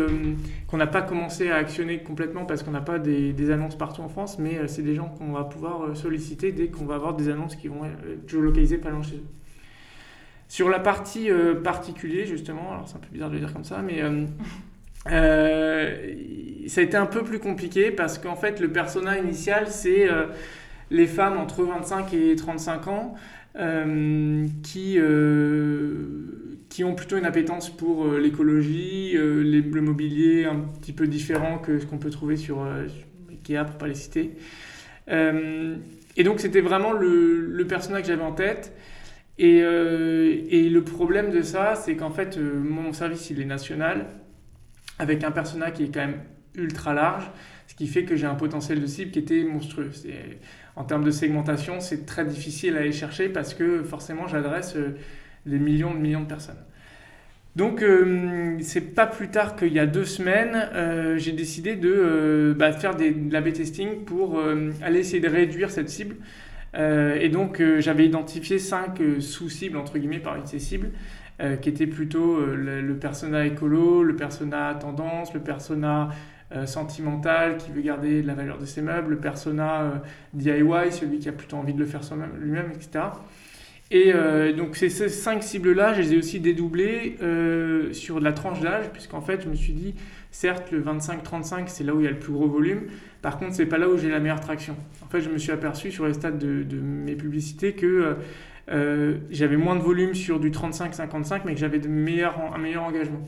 qu'on 0.67 0.77
n'a 0.77 0.87
pas 0.87 1.01
commencé 1.01 1.51
à 1.51 1.57
actionner 1.57 2.01
complètement 2.01 2.45
parce 2.45 2.63
qu'on 2.63 2.71
n'a 2.71 2.81
pas 2.81 2.99
des, 2.99 3.51
annonces 3.51 3.77
partout 3.77 4.01
en 4.01 4.07
France, 4.07 4.39
mais 4.39 4.65
c'est 4.67 4.81
des 4.81 4.95
gens 4.95 5.09
qu'on 5.09 5.33
va 5.33 5.43
pouvoir 5.43 5.95
solliciter 5.95 6.53
dès 6.53 6.69
qu'on 6.69 6.85
va 6.85 6.95
avoir 6.95 7.15
des 7.15 7.27
annonces 7.27 7.57
qui 7.57 7.67
vont 7.67 7.83
être 7.83 8.29
géolocalisées 8.29 8.77
pas 8.77 8.91
loin 8.91 9.03
chez 9.03 9.17
eux. 9.17 9.25
Sur 10.47 10.69
la 10.69 10.79
partie 10.79 11.29
particulier, 11.65 12.25
justement, 12.25 12.71
alors 12.71 12.87
c'est 12.87 12.95
un 12.95 12.99
peu 12.99 13.09
bizarre 13.11 13.29
de 13.29 13.33
le 13.33 13.41
dire 13.41 13.51
comme 13.51 13.65
ça, 13.65 13.83
mais 13.85 13.99
ça 16.69 16.81
a 16.81 16.83
été 16.83 16.95
un 16.95 17.07
peu 17.07 17.23
plus 17.23 17.39
compliqué 17.39 17.91
parce 17.91 18.17
qu'en 18.17 18.37
fait, 18.37 18.61
le 18.61 18.71
persona 18.71 19.19
initial, 19.19 19.67
c'est 19.67 20.07
les 20.89 21.07
femmes 21.07 21.37
entre 21.37 21.63
25 21.63 22.13
et 22.13 22.35
35 22.35 22.87
ans 22.87 23.15
euh, 23.59 24.45
qui, 24.61 24.99
euh, 24.99 26.59
qui 26.69 26.83
ont 26.83 26.93
plutôt 26.93 27.17
une 27.17 27.25
appétence 27.25 27.75
pour 27.75 28.05
euh, 28.05 28.19
l'écologie, 28.19 29.13
le 29.15 29.81
mobilier 29.81 30.45
un 30.45 30.59
petit 30.79 30.93
peu 30.93 31.07
différent 31.07 31.57
que 31.57 31.79
ce 31.79 31.85
qu'on 31.85 31.97
peut 31.97 32.11
trouver 32.11 32.37
sur 32.37 32.67
Ikea, 33.29 33.65
pour 33.65 33.77
pas 33.77 33.87
les 33.87 33.95
citer. 33.95 34.33
et 35.09 36.23
donc 36.23 36.39
c'était 36.39 36.61
vraiment 36.61 36.91
le, 36.91 37.39
le, 37.39 37.67
personnage 37.67 38.03
que 38.03 38.07
j'avais 38.09 38.23
en 38.23 38.33
tête. 38.33 38.73
Et, 39.39 39.59
le 39.61 40.79
problème 40.81 41.31
de 41.31 41.41
ça, 41.41 41.75
c'est 41.75 41.95
qu'en 41.95 42.11
fait, 42.11 42.37
mon 42.37 42.93
service, 42.93 43.29
il 43.29 43.41
est 43.41 43.45
national, 43.45 44.07
avec 44.99 45.23
un 45.23 45.31
personnage 45.31 45.73
qui 45.73 45.83
est 45.83 45.93
quand 45.93 46.01
même 46.01 46.21
ultra 46.55 46.93
large, 46.93 47.29
qui 47.77 47.87
fait 47.87 48.03
que 48.03 48.15
j'ai 48.15 48.25
un 48.25 48.35
potentiel 48.35 48.81
de 48.81 48.87
cible 48.87 49.11
qui 49.11 49.19
était 49.19 49.43
monstrueux 49.43 49.91
en 50.77 50.83
termes 50.83 51.03
de 51.03 51.11
segmentation, 51.11 51.79
c'est 51.79 52.05
très 52.05 52.23
difficile 52.23 52.77
à 52.77 52.81
aller 52.81 52.91
chercher 52.91 53.29
parce 53.29 53.55
que 53.55 53.83
forcément, 53.83 54.27
j'adresse 54.27 54.75
euh, 54.75 54.95
des 55.47 55.57
millions 55.57 55.93
de 55.93 55.99
millions 55.99 56.21
de 56.21 56.27
personnes. 56.27 56.63
Donc, 57.55 57.81
euh, 57.81 58.57
c'est 58.61 58.93
pas 58.93 59.07
plus 59.07 59.29
tard 59.29 59.55
qu'il 59.55 59.73
y 59.73 59.79
a 59.79 59.87
deux 59.87 60.05
semaines, 60.05 60.69
euh, 60.73 61.17
j'ai 61.17 61.31
décidé 61.31 61.75
de 61.75 62.55
bah, 62.55 62.71
faire 62.71 62.95
des, 62.95 63.09
de 63.09 63.33
l'A-B 63.33 63.53
testing 63.53 64.05
pour 64.05 64.39
aller 64.83 64.99
essayer 64.99 65.19
de 65.19 65.27
réduire 65.27 65.71
cette 65.71 65.89
cible. 65.89 66.17
et 66.75 67.29
donc, 67.29 67.59
j'avais 67.79 68.05
identifié 68.05 68.59
cinq 68.59 69.01
sous-cibles, 69.19 69.77
entre 69.77 69.97
guillemets, 69.97 70.19
parmi 70.19 70.45
ces 70.45 70.59
cibles, 70.59 70.91
qui 71.61 71.69
étaient 71.69 71.87
plutôt 71.87 72.45
le, 72.45 72.81
le, 72.81 72.95
persona 72.95 73.47
écolo, 73.47 74.03
le 74.03 74.15
persona 74.15 74.77
tendance, 74.79 75.33
le 75.33 75.39
persona 75.39 76.09
euh, 76.53 76.65
sentimental 76.65 77.57
qui 77.57 77.71
veut 77.71 77.81
garder 77.81 78.23
la 78.23 78.33
valeur 78.33 78.57
de 78.57 78.65
ses 78.65 78.81
meubles, 78.81 79.09
le 79.09 79.17
persona 79.17 79.81
euh, 79.81 79.91
DIY, 80.33 80.93
celui 80.93 81.19
qui 81.19 81.27
a 81.27 81.33
plutôt 81.33 81.57
envie 81.57 81.73
de 81.73 81.79
le 81.79 81.85
faire 81.85 81.99
lui-même, 82.39 82.71
etc. 82.73 83.03
Et 83.91 84.13
euh, 84.15 84.53
donc 84.53 84.77
ces, 84.77 84.89
cinq 84.89 85.43
cibles-là, 85.43 85.93
je 85.93 86.01
les 86.03 86.13
ai 86.13 86.17
aussi 86.17 86.39
dédoublées 86.39 87.17
sur 87.91 88.21
la 88.21 88.31
tranche 88.31 88.61
d'âge, 88.61 88.89
puisqu'en 88.93 89.19
fait, 89.19 89.41
je 89.41 89.49
me 89.49 89.55
suis 89.55 89.73
dit, 89.73 89.93
certes, 90.31 90.71
le 90.71 90.81
25-35, 90.81 91.63
c'est 91.67 91.83
là 91.83 91.93
où 91.93 91.99
il 91.99 92.05
y 92.05 92.07
a 92.07 92.11
le 92.11 92.19
plus 92.19 92.31
gros 92.31 92.47
volume, 92.47 92.83
par 93.21 93.39
contre, 93.39 93.53
c'est 93.53 93.65
pas 93.65 93.77
là 93.77 93.89
où 93.89 93.97
j'ai 93.97 94.09
la 94.09 94.21
meilleure 94.21 94.39
traction. 94.39 94.77
En 95.05 95.09
fait, 95.09 95.19
je 95.19 95.29
me 95.29 95.37
suis 95.37 95.51
aperçu 95.51 95.91
sur 95.91 96.07
les 96.07 96.13
stades 96.13 96.39
de, 96.39 96.63
de 96.63 96.79
mes 96.79 97.15
publicités 97.15 97.73
que 97.73 98.15
j'avais 98.69 99.57
moins 99.57 99.75
de 99.75 99.81
volume 99.81 100.13
sur 100.13 100.39
du 100.39 100.49
35-55, 100.49 101.41
mais 101.43 101.55
que 101.55 101.59
j'avais 101.59 101.85
un 101.85 101.89
meilleur 102.57 102.83
engagement. 102.83 103.19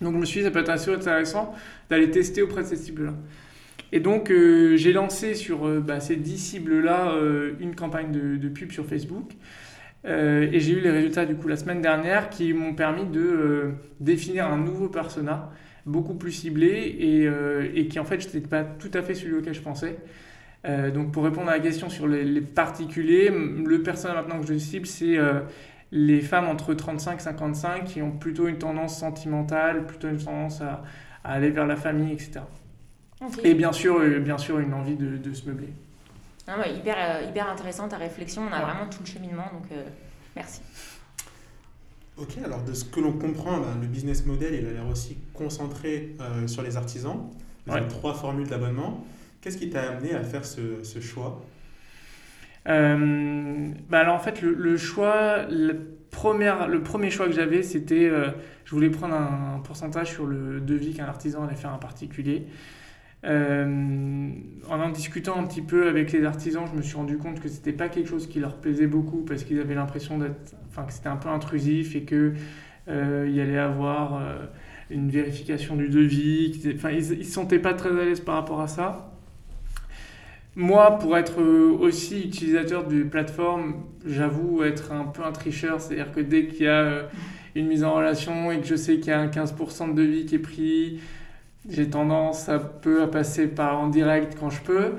Donc 0.00 0.14
je 0.14 0.18
me 0.18 0.24
suis 0.24 0.40
dit, 0.40 0.44
ça 0.44 0.50
peut 0.50 0.60
être 0.60 0.70
assez 0.70 0.92
intéressant 0.92 1.54
d'aller 1.88 2.10
tester 2.10 2.42
auprès 2.42 2.62
de 2.62 2.66
ces 2.66 2.76
cibles-là. 2.76 3.14
Et 3.92 4.00
donc 4.00 4.30
euh, 4.30 4.76
j'ai 4.76 4.92
lancé 4.92 5.34
sur 5.34 5.66
euh, 5.66 5.80
bah, 5.80 6.00
ces 6.00 6.16
10 6.16 6.38
cibles-là 6.38 7.12
euh, 7.12 7.52
une 7.60 7.74
campagne 7.74 8.10
de, 8.10 8.48
pub 8.48 8.72
sur 8.72 8.84
Facebook. 8.84 9.32
et 10.04 10.60
j'ai 10.60 10.72
eu 10.72 10.80
les 10.80 10.90
résultats 10.90 11.26
du 11.26 11.34
coup 11.34 11.48
la 11.48 11.56
semaine 11.56 11.80
dernière 11.80 12.30
qui 12.30 12.52
m'ont 12.52 12.74
permis 12.74 13.04
de 13.06 13.72
définir 14.00 14.46
un 14.46 14.56
nouveau 14.56 14.88
persona 14.88 15.50
beaucoup 15.84 16.14
plus 16.14 16.32
ciblé 16.32 16.96
et, 17.74 17.88
qui 17.88 17.98
en 17.98 18.04
fait 18.04 18.18
n'était 18.32 18.48
pas 18.48 18.62
tout 18.64 18.90
à 18.94 19.02
fait 19.02 19.14
celui 19.14 19.34
auquel 19.34 19.54
je 19.54 19.62
pensais. 19.62 19.96
donc 20.94 21.10
pour 21.12 21.24
répondre 21.24 21.48
à 21.48 21.56
la 21.56 21.60
question 21.60 21.88
sur 21.88 22.06
les 22.06 22.40
particuliers, 22.40 23.30
le 23.30 23.82
persona 23.82 24.14
maintenant 24.14 24.40
que 24.40 24.46
je 24.46 24.56
cible 24.58 24.86
c'est 24.86 25.18
les 25.96 26.20
femmes 26.20 26.46
entre 26.46 26.74
35 26.74 27.18
et 27.18 27.22
55 27.22 27.84
qui 27.84 28.02
ont 28.02 28.12
plutôt 28.12 28.48
une 28.48 28.58
tendance 28.58 28.98
sentimentale, 28.98 29.86
plutôt 29.86 30.08
une 30.08 30.22
tendance 30.22 30.60
à, 30.60 30.82
aller 31.24 31.50
vers 31.50 31.66
la 31.66 31.76
famille, 31.76 32.12
etc. 32.12 32.40
Et 33.42 33.54
bien 33.54 33.72
sûr, 33.72 33.98
euh, 33.98 34.20
bien 34.20 34.36
sûr 34.36 34.60
une 34.60 34.74
envie 34.74 34.94
de, 34.94 35.32
se 35.32 35.48
meubler. 35.48 35.70
Ah 36.46 36.68
hyper, 36.68 36.96
euh, 36.98 37.28
hyper 37.28 37.48
intéressant 37.48 37.88
ta 37.88 37.96
réflexion, 37.96 38.42
on 38.48 38.52
a 38.52 38.60
vraiment 38.60 38.88
tout 38.88 38.98
le 39.00 39.06
cheminement, 39.06 39.50
donc 39.52 39.72
euh, 39.72 39.84
merci. 40.36 40.60
Ok, 42.18 42.36
alors 42.44 42.62
de 42.62 42.74
ce 42.74 42.84
que 42.84 43.00
l'on 43.00 43.14
comprend, 43.14 43.58
ben, 43.58 43.78
le 43.80 43.86
business 43.86 44.24
model, 44.26 44.54
il 44.54 44.68
a 44.68 44.72
l'air 44.72 44.86
aussi 44.86 45.16
concentré 45.34 46.14
sur 46.46 46.62
les 46.62 46.76
artisans. 46.76 47.30
Vous 47.66 47.74
avez 47.74 47.88
trois 47.88 48.14
formules 48.14 48.48
d'abonnement. 48.48 49.04
Qu'est-ce 49.40 49.58
qui 49.58 49.70
t'a 49.70 49.90
amené 49.90 50.14
à 50.14 50.22
faire 50.22 50.44
ce, 50.44 50.82
ce 50.82 51.00
choix? 51.00 51.42
Euh, 52.68 53.68
bah 53.88 54.00
alors 54.00 54.16
en 54.16 54.18
fait, 54.18 54.42
le, 54.42 54.76
choix, 54.76 55.46
première, 56.10 56.68
le 56.68 56.82
premier 56.82 57.10
choix 57.10 57.26
que 57.26 57.32
j'avais, 57.32 57.62
c'était 57.62 58.08
euh, 58.08 58.30
je 58.64 58.74
voulais 58.74 58.90
prendre 58.90 59.14
un, 59.14 59.60
pourcentage 59.64 60.12
sur 60.12 60.26
le 60.26 60.60
devis 60.60 60.94
qu'un 60.94 61.06
artisan 61.06 61.44
allait 61.44 61.56
faire 61.56 61.72
en 61.72 61.78
particulier. 61.78 62.46
Euh, 63.24 64.30
en 64.68 64.80
en 64.80 64.90
discutant 64.90 65.38
un 65.38 65.46
petit 65.46 65.62
peu 65.62 65.88
avec 65.88 66.12
les 66.12 66.24
artisans, 66.24 66.64
je 66.70 66.76
me 66.76 66.82
suis 66.82 66.96
rendu 66.96 67.18
compte 67.18 67.40
que 67.40 67.48
c'était 67.48 67.72
pas 67.72 67.88
quelque 67.88 68.08
chose 68.08 68.28
qui 68.28 68.40
leur 68.40 68.56
plaisait 68.56 68.86
beaucoup 68.86 69.24
parce 69.24 69.42
qu'ils 69.44 69.60
avaient 69.60 69.74
l'impression 69.74 70.18
d'être, 70.18 70.54
enfin 70.68 70.84
que 70.84 70.92
c'était 70.92 71.08
un 71.08 71.16
peu 71.16 71.28
intrusif 71.28 71.96
et 71.96 72.02
que 72.02 72.34
euh, 72.88 73.26
il 73.28 73.34
y 73.34 73.40
allait 73.40 73.58
avoir 73.58 74.22
une 74.90 75.10
vérification 75.10 75.76
du 75.76 75.88
devis. 75.88 76.72
Enfin, 76.74 76.90
ils, 76.90 77.12
ils 77.12 77.24
se 77.24 77.32
sentaient 77.32 77.58
pas 77.58 77.74
très 77.74 77.90
à 77.90 78.04
l'aise 78.04 78.20
par 78.20 78.36
rapport 78.36 78.60
à 78.60 78.68
ça. 78.68 79.15
Moi, 80.56 80.98
pour 80.98 81.18
être 81.18 81.42
aussi 81.42 82.22
utilisateur 82.22 82.88
de 82.88 83.02
plateforme, 83.02 83.84
j'avoue 84.06 84.62
être 84.62 84.90
un 84.90 85.04
peu 85.04 85.22
un 85.22 85.32
tricheur, 85.32 85.82
c'est-à-dire 85.82 86.12
que 86.12 86.20
dès 86.20 86.46
qu'il 86.46 86.64
y 86.64 86.68
a 86.68 87.08
une 87.54 87.66
mise 87.66 87.84
en 87.84 87.94
relation 87.94 88.50
et 88.50 88.60
que 88.60 88.66
je 88.66 88.74
sais 88.74 88.98
qu'il 88.98 89.08
y 89.08 89.12
a 89.12 89.20
un 89.20 89.28
15% 89.28 89.90
de 89.90 90.02
devis 90.02 90.24
qui 90.24 90.36
est 90.36 90.38
pris, 90.38 91.00
j'ai 91.68 91.90
tendance 91.90 92.48
un 92.48 92.58
peu 92.58 93.02
à 93.02 93.06
passer 93.06 93.48
par 93.48 93.78
en 93.78 93.88
direct 93.88 94.38
quand 94.40 94.48
je 94.48 94.62
peux. 94.62 94.92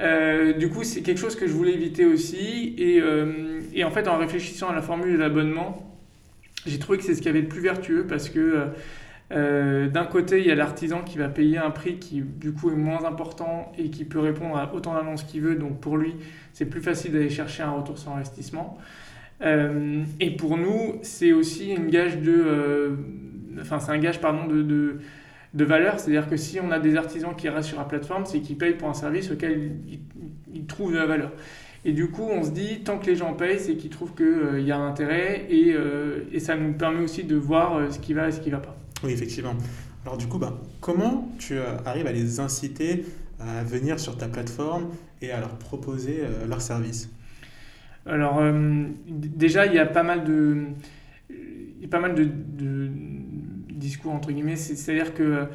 Euh, 0.00 0.52
du 0.52 0.68
coup, 0.68 0.84
c'est 0.84 1.02
quelque 1.02 1.18
chose 1.18 1.34
que 1.34 1.48
je 1.48 1.52
voulais 1.52 1.74
éviter 1.74 2.04
aussi. 2.04 2.74
Et, 2.78 3.00
euh, 3.00 3.60
en 3.84 3.90
fait, 3.90 4.06
en 4.06 4.18
réfléchissant 4.18 4.68
à 4.68 4.74
la 4.74 4.82
formule 4.82 5.14
de 5.14 5.18
l'abonnement, 5.18 5.96
j'ai 6.64 6.78
trouvé 6.78 6.98
que 6.98 7.04
c'est 7.04 7.16
ce 7.16 7.22
qui 7.22 7.28
avait 7.28 7.40
le 7.40 7.48
plus 7.48 7.60
vertueux 7.60 8.06
parce 8.08 8.28
que 8.28 8.66
euh, 9.32 9.88
d'un 9.88 10.04
côté, 10.04 10.40
il 10.40 10.46
y 10.46 10.50
a 10.50 10.54
l'artisan 10.54 11.02
qui 11.02 11.16
va 11.16 11.28
payer 11.28 11.58
un 11.58 11.70
prix 11.70 11.98
qui, 11.98 12.20
du 12.20 12.52
coup, 12.52 12.70
est 12.70 12.76
moins 12.76 13.04
important 13.04 13.72
et 13.78 13.88
qui 13.88 14.04
peut 14.04 14.18
répondre 14.18 14.56
à 14.56 14.74
autant 14.74 14.94
d'annonces 14.94 15.24
qu'il 15.24 15.40
veut. 15.40 15.54
Donc, 15.54 15.80
pour 15.80 15.96
lui, 15.96 16.14
c'est 16.52 16.66
plus 16.66 16.82
facile 16.82 17.12
d'aller 17.12 17.30
chercher 17.30 17.62
un 17.62 17.70
retour 17.70 17.98
sur 17.98 18.12
investissement. 18.12 18.78
Euh, 19.42 20.02
et 20.20 20.30
pour 20.36 20.56
nous, 20.58 20.98
c'est 21.02 21.32
aussi 21.32 21.70
une 21.72 21.88
gage 21.88 22.18
de, 22.18 22.32
euh, 22.32 22.96
enfin, 23.60 23.78
un 23.88 23.98
gage 23.98 24.20
pardon 24.20 24.46
de, 24.46 24.62
de, 24.62 25.64
valeur. 25.64 25.98
C'est-à-dire 25.98 26.28
que 26.28 26.36
si 26.36 26.60
on 26.60 26.70
a 26.70 26.78
des 26.78 26.96
artisans 26.96 27.34
qui 27.34 27.48
restent 27.48 27.70
sur 27.70 27.78
la 27.78 27.84
plateforme, 27.84 28.26
c'est 28.26 28.40
qu'ils 28.40 28.58
payent 28.58 28.74
pour 28.74 28.88
un 28.88 28.94
service 28.94 29.30
auquel 29.30 29.72
ils, 30.52 30.66
trouvent 30.66 30.92
de 30.92 30.98
la 30.98 31.06
valeur. 31.06 31.32
Et 31.84 31.92
du 31.92 32.08
coup, 32.10 32.28
on 32.30 32.44
se 32.44 32.50
dit, 32.50 32.80
tant 32.84 32.98
que 32.98 33.06
les 33.06 33.16
gens 33.16 33.32
payent, 33.32 33.58
c'est 33.58 33.74
qu'ils 33.74 33.90
trouvent 33.90 34.14
qu'il 34.14 34.64
y 34.64 34.70
a 34.70 34.76
un 34.76 34.88
intérêt 34.88 35.46
et, 35.50 35.74
ça 36.38 36.54
nous 36.54 36.74
permet 36.74 37.02
aussi 37.02 37.24
de 37.24 37.34
voir 37.34 37.92
ce 37.92 37.98
qui 37.98 38.12
va 38.12 38.28
et 38.28 38.32
ce 38.32 38.40
qui 38.40 38.50
ne 38.50 38.56
va 38.56 38.60
pas. 38.60 38.76
Oui, 39.04 39.12
effectivement. 39.12 39.54
Alors 40.04 40.16
du 40.16 40.26
coup, 40.26 40.38
bah, 40.38 40.60
comment 40.80 41.32
tu 41.38 41.58
arrives 41.84 42.06
à 42.06 42.12
les 42.12 42.40
inciter 42.40 43.04
à 43.40 43.64
venir 43.64 43.98
sur 43.98 44.16
ta 44.16 44.28
plateforme 44.28 44.88
et 45.20 45.30
à 45.30 45.40
leur 45.40 45.56
proposer 45.58 46.20
euh, 46.20 46.46
leurs 46.46 46.60
services? 46.62 47.10
Alors 48.06 48.38
euh, 48.40 48.84
déjà, 49.08 49.66
il 49.66 49.74
y 49.74 49.78
a 49.78 49.86
pas 49.86 50.02
mal 50.02 50.24
de, 50.24 50.64
pas 51.90 52.00
mal 52.00 52.14
de, 52.14 52.24
de 52.24 52.88
discours 53.70 54.12
entre 54.12 54.32
guillemets. 54.32 54.56
C'est-à-dire 54.56 55.14
que 55.14 55.46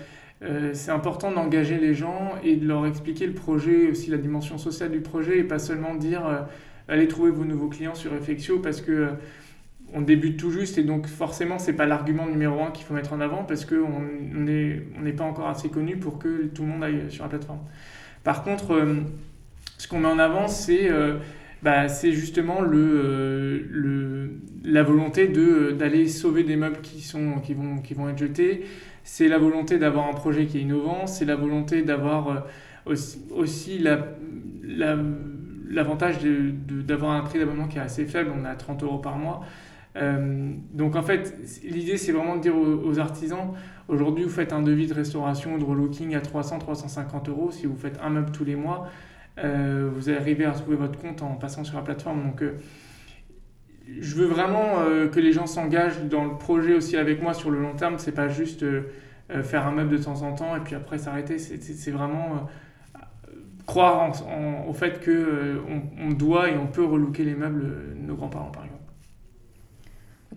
euh, 0.44 0.72
c'est 0.74 0.92
important 0.92 1.32
d'engager 1.32 1.78
les 1.80 1.94
gens 1.94 2.36
et 2.44 2.56
de 2.58 2.68
leur 2.68 2.86
expliquer 2.86 3.26
le 3.26 3.34
projet, 3.34 3.90
aussi 3.90 4.10
la 4.10 4.18
dimension 4.18 4.58
sociale 4.58 4.92
du 4.92 5.02
projet, 5.02 5.40
et 5.40 5.44
pas 5.44 5.60
seulement 5.60 5.96
dire 5.96 6.26
euh, 6.26 6.42
allez 6.88 7.08
trouver 7.08 7.32
vos 7.32 7.46
nouveaux 7.46 7.70
clients 7.70 7.96
sur 7.96 8.14
Effectio 8.14 8.60
parce 8.60 8.82
que 8.82 9.10
on 9.94 10.02
débute 10.02 10.38
tout 10.38 10.52
juste 10.52 10.78
et 10.78 10.84
donc 10.84 11.08
forcément 11.08 11.60
c'est 11.60 11.74
pas 11.74 11.86
l'argument 11.86 12.28
numéro 12.28 12.62
un 12.62 12.72
qu'il 12.72 12.86
faut 12.86 12.94
mettre 12.94 13.14
en 13.14 13.22
avant 13.22 13.44
parce 13.44 13.66
qu'on 13.66 14.02
n'est 14.34 14.82
on 15.00 15.12
pas 15.16 15.24
encore 15.24 15.48
assez 15.48 15.70
connu 15.70 15.98
pour 15.98 16.20
que 16.20 16.48
tout 16.48 16.64
le 16.64 16.70
monde 16.70 16.84
aille 16.84 17.04
sur 17.10 17.24
la 17.24 17.30
plateforme. 17.30 17.60
Par 18.24 18.44
contre, 18.44 18.72
euh, 18.72 18.96
ce 19.78 19.88
qu'on 19.88 20.00
met 20.00 20.08
en 20.08 20.20
avant 20.20 20.48
c'est 20.48 20.90
euh, 20.90 21.18
bah, 21.62 21.88
justement 21.88 22.62
le, 22.62 22.78
euh, 22.78 23.60
le, 23.70 24.32
la 24.64 24.84
volonté 24.84 25.28
d'aller 25.28 26.08
sauver 26.08 26.44
des 26.44 26.58
meubles 26.58 26.82
qui, 26.82 27.02
sont, 27.02 27.40
qui, 27.44 27.54
vont, 27.54 27.78
qui 27.78 27.94
vont 27.94 28.10
être 28.10 28.18
jetés, 28.18 28.66
c'est 29.04 29.28
la 29.28 29.38
volonté 29.38 29.78
d'avoir 29.78 30.10
un 30.10 30.14
projet 30.14 30.46
qui 30.46 30.58
est 30.58 30.62
innovant, 30.62 31.08
c'est 31.08 31.26
la 31.26 31.36
volonté 31.36 31.82
d'avoir 31.82 32.46
aussi, 32.86 33.20
aussi 33.32 33.80
la, 33.80 34.08
la, 34.64 34.98
l'avantage 35.70 36.20
de, 36.20 36.52
d'avoir 36.82 37.12
un 37.12 37.22
prix 37.22 37.40
d'abonnement 37.40 37.68
qui 37.68 37.78
est 37.78 37.82
assez 37.82 38.06
faible, 38.06 38.32
on 38.38 38.46
à 38.46 38.56
30 38.56 38.84
euros 38.84 39.00
par 39.00 39.18
mois. 39.18 39.46
Euh, 39.98 40.54
donc 40.74 40.96
en 40.96 41.02
fait, 41.02 41.36
l'idée 41.64 41.98
c'est 41.98 42.12
vraiment 42.12 42.36
de 42.36 42.42
dire 42.42 42.56
aux, 42.56 43.00
artisans, 43.00 43.54
aujourd'hui 43.88 44.24
vous 44.24 44.30
faites 44.30 44.54
un 44.54 44.62
devis 44.62 44.88
de 44.88 44.94
restauration 44.94 45.56
ou 45.56 45.60
de 45.60 45.64
relooking 45.64 46.16
à 46.16 46.20
300-350 46.20 47.30
euros, 47.30 47.52
si 47.52 47.66
vous 47.66 47.76
faites 47.76 48.00
un 48.04 48.10
meuble 48.10 48.32
tous 48.32 48.46
les 48.46 48.56
mois, 48.56 48.88
euh, 49.40 49.90
vous 49.92 50.10
arrivez 50.10 50.46
à 50.46 50.52
trouver 50.52 50.78
votre 50.78 51.00
compte 51.00 51.22
en 51.22 51.36
passant 51.36 51.64
sur 51.64 51.78
la 51.78 51.84
plateforme. 51.84 52.24
Donc 52.24 52.42
euh, 52.42 52.58
je 54.00 54.16
veux 54.16 54.26
vraiment 54.26 54.80
euh, 54.80 55.08
que 55.08 55.20
les 55.20 55.32
gens 55.32 55.48
s'engagent 55.48 56.04
dans 56.04 56.26
le 56.26 56.38
projet 56.38 56.74
aussi 56.74 56.98
avec 56.98 57.22
moi 57.22 57.34
sur 57.34 57.50
le 57.50 57.60
long 57.60 57.74
terme, 57.74 57.98
c'est 57.98 58.12
pas 58.12 58.28
juste 58.28 58.66
faire 59.44 59.68
un 59.68 59.72
meuble 59.72 59.90
de 59.90 59.98
temps 59.98 60.22
en 60.22 60.34
temps 60.34 60.56
et 60.56 60.62
puis 60.62 60.74
après 60.74 60.98
s'arrêter, 60.98 61.38
c'est 61.38 61.92
vraiment 61.92 62.48
croire 63.66 64.10
au 64.70 64.74
fait 64.74 65.04
qu'on 65.04 65.82
on 66.00 66.12
doit 66.12 66.50
et 66.50 66.58
on 66.58 66.68
peut 66.68 66.86
relooker 66.86 67.26
les 67.26 67.36
meubles 67.36 67.66
nos 67.98 68.16
grands-parents 68.16 68.52
par 68.52 68.64
exemple. 68.64 68.67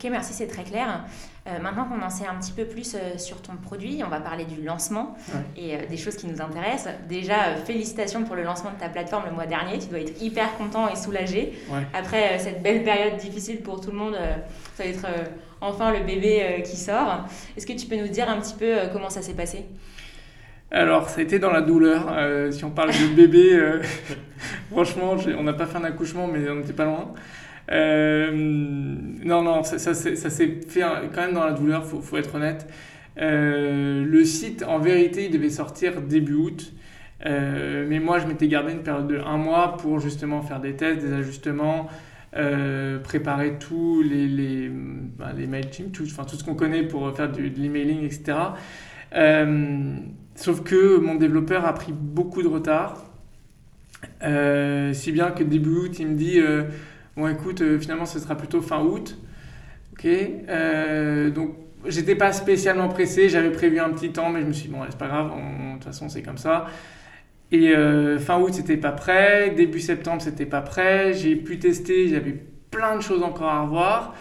Ok, 0.02 0.08
merci, 0.10 0.32
c'est 0.32 0.46
très 0.46 0.62
clair. 0.62 1.04
Euh, 1.46 1.58
maintenant 1.60 1.84
qu'on 1.84 2.00
en 2.02 2.08
sait 2.08 2.24
un 2.26 2.40
petit 2.40 2.52
peu 2.52 2.64
plus 2.64 2.94
euh, 2.94 3.18
sur 3.18 3.42
ton 3.42 3.56
produit, 3.56 4.02
on 4.02 4.08
va 4.08 4.18
parler 4.18 4.46
du 4.46 4.62
lancement 4.62 5.14
ouais. 5.28 5.62
et 5.62 5.74
euh, 5.74 5.78
des 5.90 5.98
choses 5.98 6.16
qui 6.16 6.26
nous 6.26 6.40
intéressent. 6.40 6.94
Déjà, 7.06 7.54
félicitations 7.66 8.24
pour 8.24 8.34
le 8.34 8.42
lancement 8.42 8.70
de 8.70 8.80
ta 8.80 8.88
plateforme 8.88 9.24
le 9.28 9.32
mois 9.32 9.44
dernier. 9.44 9.78
Tu 9.78 9.88
dois 9.88 9.98
être 9.98 10.22
hyper 10.22 10.56
content 10.56 10.88
et 10.88 10.96
soulagé. 10.96 11.52
Ouais. 11.70 11.82
Après 11.92 12.38
cette 12.38 12.62
belle 12.62 12.82
période 12.82 13.18
difficile 13.18 13.60
pour 13.60 13.82
tout 13.82 13.90
le 13.90 13.98
monde, 13.98 14.16
ça 14.74 14.84
va 14.84 14.88
être 14.88 15.06
enfin 15.60 15.92
le 15.92 16.00
bébé 16.02 16.62
qui 16.64 16.78
sort. 16.78 17.26
Est-ce 17.54 17.66
que 17.66 17.74
tu 17.74 17.86
peux 17.86 17.96
nous 17.96 18.08
dire 18.08 18.30
un 18.30 18.40
petit 18.40 18.54
peu 18.54 18.76
comment 18.94 19.10
ça 19.10 19.20
s'est 19.20 19.34
passé? 19.34 19.66
Alors, 20.70 21.10
ça 21.10 21.20
a 21.20 21.22
été 21.22 21.38
dans 21.38 21.50
la 21.50 21.60
douleur. 21.60 22.14
Si 22.52 22.64
on 22.64 22.70
parle 22.70 22.92
de 22.92 23.14
bébé, 23.14 23.80
franchement, 24.72 25.16
on 25.38 25.42
n'a 25.42 25.52
pas 25.52 25.66
fait 25.66 25.76
un 25.76 25.84
accouchement, 25.84 26.26
mais 26.26 26.48
on 26.48 26.54
n'était 26.54 26.72
pas 26.72 26.86
loin. 26.86 27.12
Euh, 27.70 28.30
non, 28.32 29.42
non, 29.42 29.62
ça, 29.62 29.78
s'est 29.78 30.60
fait 30.68 30.80
quand 31.14 31.20
même 31.20 31.34
dans 31.34 31.44
la 31.44 31.52
douleur, 31.52 31.84
faut, 31.84 32.00
faut 32.00 32.16
être 32.16 32.34
honnête. 32.34 32.66
Euh, 33.18 34.04
le 34.04 34.24
site, 34.24 34.64
en 34.64 34.78
vérité, 34.78 35.26
il 35.26 35.30
devait 35.30 35.50
sortir 35.50 36.00
début 36.02 36.34
août. 36.34 36.72
Euh, 37.26 37.86
mais 37.88 38.00
moi, 38.00 38.18
je 38.18 38.26
m'étais 38.26 38.48
gardé 38.48 38.72
une 38.72 38.82
période 38.82 39.06
de 39.06 39.18
un 39.18 39.36
mois 39.36 39.76
pour 39.76 40.00
justement 40.00 40.42
faire 40.42 40.60
des 40.60 40.74
tests, 40.74 41.00
des 41.04 41.12
ajustements, 41.12 41.88
préparer 43.04 43.58
tous 43.58 44.02
les, 44.02 44.26
les, 44.26 44.68
ben, 44.68 45.34
MailChimp, 45.48 45.92
tout, 45.92 46.04
enfin, 46.04 46.24
tout 46.24 46.36
ce 46.36 46.44
qu'on 46.44 46.54
connaît 46.54 46.84
pour 46.84 47.14
faire 47.16 47.30
de 47.30 47.40
l'emailing, 47.40 48.04
etc. 48.04 48.36
Sauf 50.36 50.62
que 50.62 50.98
mon 50.98 51.16
développeur 51.16 51.66
a 51.66 51.74
pris 51.74 51.92
beaucoup 51.92 52.42
de 52.42 52.48
retard. 52.48 53.04
Si 54.22 55.12
bien 55.12 55.30
que 55.32 55.44
début 55.44 55.70
août, 55.70 55.98
il 55.98 56.08
me 56.08 56.14
dit 56.14 56.40
Bon, 57.20 57.28
écoute, 57.28 57.60
euh, 57.60 57.78
finalement, 57.78 58.06
ce 58.06 58.18
sera 58.18 58.34
plutôt 58.34 58.62
fin 58.62 58.80
août. 58.80 59.18
Ok. 59.92 60.06
Euh, 60.06 61.28
donc, 61.28 61.50
j'étais 61.86 62.14
pas 62.14 62.32
spécialement 62.32 62.88
pressé. 62.88 63.28
J'avais 63.28 63.50
prévu 63.50 63.78
un 63.78 63.90
petit 63.90 64.10
temps, 64.10 64.30
mais 64.30 64.40
je 64.40 64.46
me 64.46 64.54
suis 64.54 64.68
dit 64.68 64.74
Bon, 64.74 64.80
c'est 64.88 64.96
pas 64.96 65.08
grave, 65.08 65.28
de 65.28 65.74
toute 65.74 65.84
façon, 65.84 66.08
c'est 66.08 66.22
comme 66.22 66.38
ça. 66.38 66.64
Et 67.52 67.76
euh, 67.76 68.18
fin 68.18 68.40
août, 68.40 68.54
c'était 68.54 68.78
pas 68.78 68.92
prêt. 68.92 69.50
Début 69.54 69.80
septembre, 69.80 70.22
c'était 70.22 70.46
pas 70.46 70.62
prêt. 70.62 71.12
J'ai 71.12 71.36
pu 71.36 71.58
tester, 71.58 72.08
j'avais 72.08 72.42
plein 72.70 72.96
de 72.96 73.02
choses 73.02 73.22
encore 73.22 73.50
à 73.50 73.64
revoir. 73.64 74.14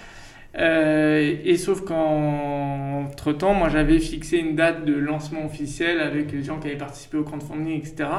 Et 0.58 1.56
sauf 1.56 1.86
qu'entre 1.86 3.32
temps, 3.32 3.54
moi 3.54 3.70
j'avais 3.70 4.00
fixé 4.00 4.40
une 4.40 4.56
date 4.58 4.84
de 4.84 4.94
lancement 4.94 5.46
officiel 5.46 6.02
avec 6.02 6.34
les 6.34 6.44
gens 6.44 6.60
qui 6.60 6.68
avaient 6.68 6.76
participé 6.76 7.16
au 7.16 7.24
crowdfunding, 7.24 7.78
etc., 7.78 8.10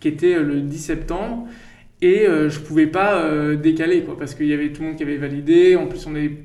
qui 0.00 0.08
était 0.08 0.38
le 0.38 0.62
10 0.62 0.78
septembre. 0.78 1.48
Et 2.02 2.26
euh, 2.26 2.50
je 2.50 2.60
pouvais 2.60 2.88
pas 2.88 3.14
euh, 3.14 3.56
décaler, 3.56 4.02
quoi, 4.02 4.18
parce 4.18 4.34
qu'il 4.34 4.46
y 4.46 4.52
avait 4.52 4.72
tout 4.72 4.82
le 4.82 4.88
monde 4.88 4.96
qui 4.96 5.04
avait 5.04 5.16
validé. 5.16 5.76
En 5.76 5.86
plus, 5.86 6.04
on 6.06 6.14
avait, 6.14 6.36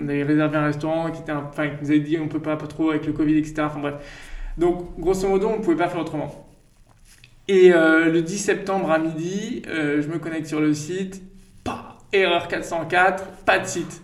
on 0.00 0.08
avait 0.08 0.22
réservé 0.22 0.56
un 0.56 0.64
restaurant 0.64 1.10
qui, 1.10 1.20
était 1.20 1.32
un, 1.32 1.44
enfin, 1.50 1.68
qui 1.68 1.82
nous 1.82 1.90
avait 1.90 2.00
dit 2.00 2.18
on 2.18 2.28
peut 2.28 2.40
pas, 2.40 2.56
pas 2.56 2.68
trop 2.68 2.90
avec 2.90 3.04
le 3.06 3.12
Covid, 3.12 3.36
etc. 3.36 3.62
Enfin 3.66 3.80
bref. 3.80 3.94
Donc, 4.56 4.98
grosso 4.98 5.28
modo, 5.28 5.48
on 5.48 5.58
ne 5.58 5.62
pouvait 5.62 5.76
pas 5.76 5.88
faire 5.88 6.00
autrement. 6.00 6.46
Et 7.48 7.72
euh, 7.72 8.12
le 8.12 8.22
10 8.22 8.38
septembre 8.38 8.92
à 8.92 9.00
midi, 9.00 9.62
euh, 9.66 10.00
je 10.00 10.08
me 10.08 10.18
connecte 10.18 10.46
sur 10.46 10.60
le 10.60 10.72
site, 10.72 11.20
pas 11.64 11.98
erreur 12.12 12.46
404, 12.46 13.24
pas 13.44 13.58
de 13.58 13.66
site. 13.66 14.02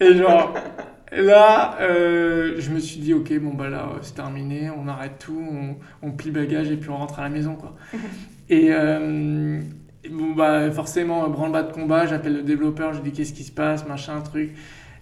Et 0.00 0.16
genre, 0.16 0.54
là, 1.12 1.76
euh, 1.80 2.56
je 2.58 2.70
me 2.70 2.80
suis 2.80 2.98
dit, 2.98 3.14
ok, 3.14 3.38
bon, 3.38 3.54
bah 3.54 3.68
là, 3.68 3.90
c'est 4.02 4.16
terminé, 4.16 4.68
on 4.68 4.88
arrête 4.88 5.18
tout, 5.20 5.40
on, 5.40 5.76
on, 6.02 6.10
plie 6.10 6.32
bagage 6.32 6.72
et 6.72 6.76
puis 6.76 6.90
on 6.90 6.96
rentre 6.96 7.20
à 7.20 7.22
la 7.22 7.28
maison, 7.28 7.54
quoi. 7.54 7.76
et 8.48 8.68
euh, 8.70 9.60
bah, 10.08 10.70
forcément, 10.70 11.28
branle-bas 11.28 11.64
de 11.64 11.72
combat, 11.72 12.06
j'appelle 12.06 12.36
le 12.36 12.42
développeur, 12.42 12.94
je 12.94 13.00
dis, 13.00 13.12
qu'est-ce 13.12 13.32
qui 13.32 13.44
se 13.44 13.52
passe, 13.52 13.86
machin, 13.86 14.20
truc. 14.20 14.52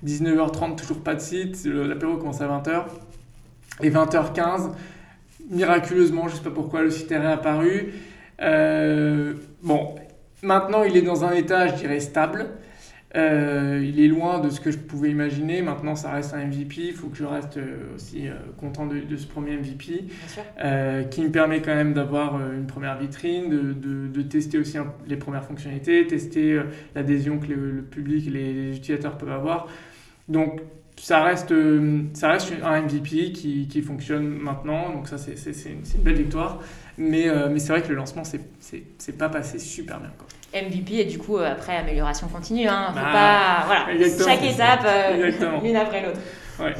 19h30, 0.05 0.77
toujours 0.77 1.01
pas 1.01 1.15
de 1.15 1.21
site, 1.21 1.65
l'apéro 1.65 2.17
commence 2.17 2.41
à 2.41 2.47
20h. 2.47 2.85
Et 3.83 3.91
20h15, 3.91 4.71
miraculeusement, 5.51 6.29
je 6.29 6.37
sais 6.37 6.43
pas 6.43 6.51
pourquoi, 6.51 6.83
le 6.83 6.91
site 6.91 7.11
est 7.11 7.19
réapparu. 7.19 7.95
bon, 9.63 9.95
maintenant 10.43 10.85
il 10.85 10.97
est 10.97 11.03
dans 11.03 11.25
un 11.25 11.33
état, 11.33 11.67
je 11.69 11.75
dirais, 11.75 12.01
stable. 12.01 12.47
Euh, 13.17 13.83
il 13.83 14.01
est 14.01 14.09
loin 14.09 14.39
de 14.39 14.51
ce 14.51 14.61
que 14.61 14.71
je 14.71 14.79
pouvais 14.79 15.11
imaginer. 15.11 15.63
Maintenant, 15.63 15.97
ça 15.97 16.13
reste 16.13 16.35
un 16.35 16.45
MVP. 16.45 16.89
Il 16.89 16.93
faut 16.93 17.09
que 17.09 17.17
je 17.17 17.25
reste 17.25 17.57
euh, 17.57 17.95
aussi 17.95 18.29
euh, 18.29 18.35
content 18.59 18.87
de, 18.87 19.17
ce 19.17 19.27
premier 19.27 19.57
MVP, 19.57 20.05
qui 21.11 21.21
me 21.23 21.31
permet 21.31 21.63
quand 21.63 21.75
même 21.75 21.95
d'avoir 21.95 22.39
une 22.53 22.67
première 22.67 22.99
vitrine, 22.99 23.49
de, 23.49 24.09
de, 24.09 24.23
tester 24.23 24.59
aussi 24.59 24.77
les 25.07 25.17
premières 25.17 25.45
fonctionnalités, 25.45 26.07
tester 26.07 26.61
l'adhésion 26.95 27.39
que 27.39 27.47
le, 27.47 27.83
public 27.83 28.27
et 28.27 28.31
les, 28.31 28.77
utilisateurs 28.77 29.17
peuvent 29.17 29.33
avoir. 29.33 29.69
Donc, 30.29 30.61
ça 30.97 31.23
reste, 31.23 31.55
ça 32.13 32.29
reste 32.29 32.53
un 32.63 32.83
MVP 32.83 33.33
qui, 33.33 33.69
qui 33.69 33.83
fonctionne 33.83 34.29
maintenant. 34.29 34.93
Donc, 34.93 35.09
ça, 35.09 35.17
c'est 35.17 35.35
une, 35.67 35.79
une, 35.79 36.03
belle 36.03 36.17
victoire. 36.17 36.61
Mais, 36.99 37.29
mais 37.51 37.59
c'est 37.59 37.73
vrai 37.73 37.83
que 37.83 37.89
le 37.89 37.95
lancement, 37.95 38.23
c'est 38.25 39.19
pas 39.19 39.29
passé 39.29 39.59
super 39.59 40.01
bien. 40.01 40.13
Quoi. 40.19 40.27
MVP 40.55 40.95
et 40.95 41.05
du 41.05 41.19
coup 41.19 41.37
euh, 41.37 41.53
après 41.53 41.77
amélioration 41.77 42.29
continue. 42.29 42.67
Hein. 42.67 42.87
Faut 42.89 42.95
bah, 42.95 43.13
pas, 43.13 43.65
voilà, 43.67 44.09
chaque 44.19 44.45
étape 44.45 44.85
euh, 44.87 45.31
l'une 45.63 45.77
après 45.77 46.03
l'autre. 46.03 46.21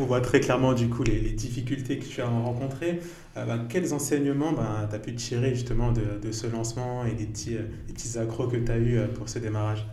On 0.01 0.07
voit 0.07 0.21
très 0.21 0.41
clairement 0.41 0.73
du 0.73 0.89
coup 0.89 1.05
les, 1.05 1.21
difficultés 1.31 1.99
que 1.99 2.05
tu 2.05 2.21
as 2.21 2.27
rencontrées. 2.27 3.01
Euh, 3.37 3.45
bah, 3.45 3.59
quels 3.69 3.95
enseignements 3.95 4.53
bah, 4.53 4.87
tu 4.89 4.97
as 4.97 4.99
pu 4.99 5.15
tirer 5.15 5.51
justement 5.51 5.93
de, 5.93 6.19
de, 6.21 6.33
ce 6.33 6.47
lancement 6.47 7.05
et 7.05 7.13
des 7.13 7.27
petits, 7.27 7.57
des 7.87 7.93
petits 7.93 8.19
accros 8.19 8.49
que 8.49 8.57
tu 8.57 8.73
as 8.73 8.79
eu 8.79 9.01
pour 9.15 9.29
ce 9.29 9.39
démarrage? 9.39 9.87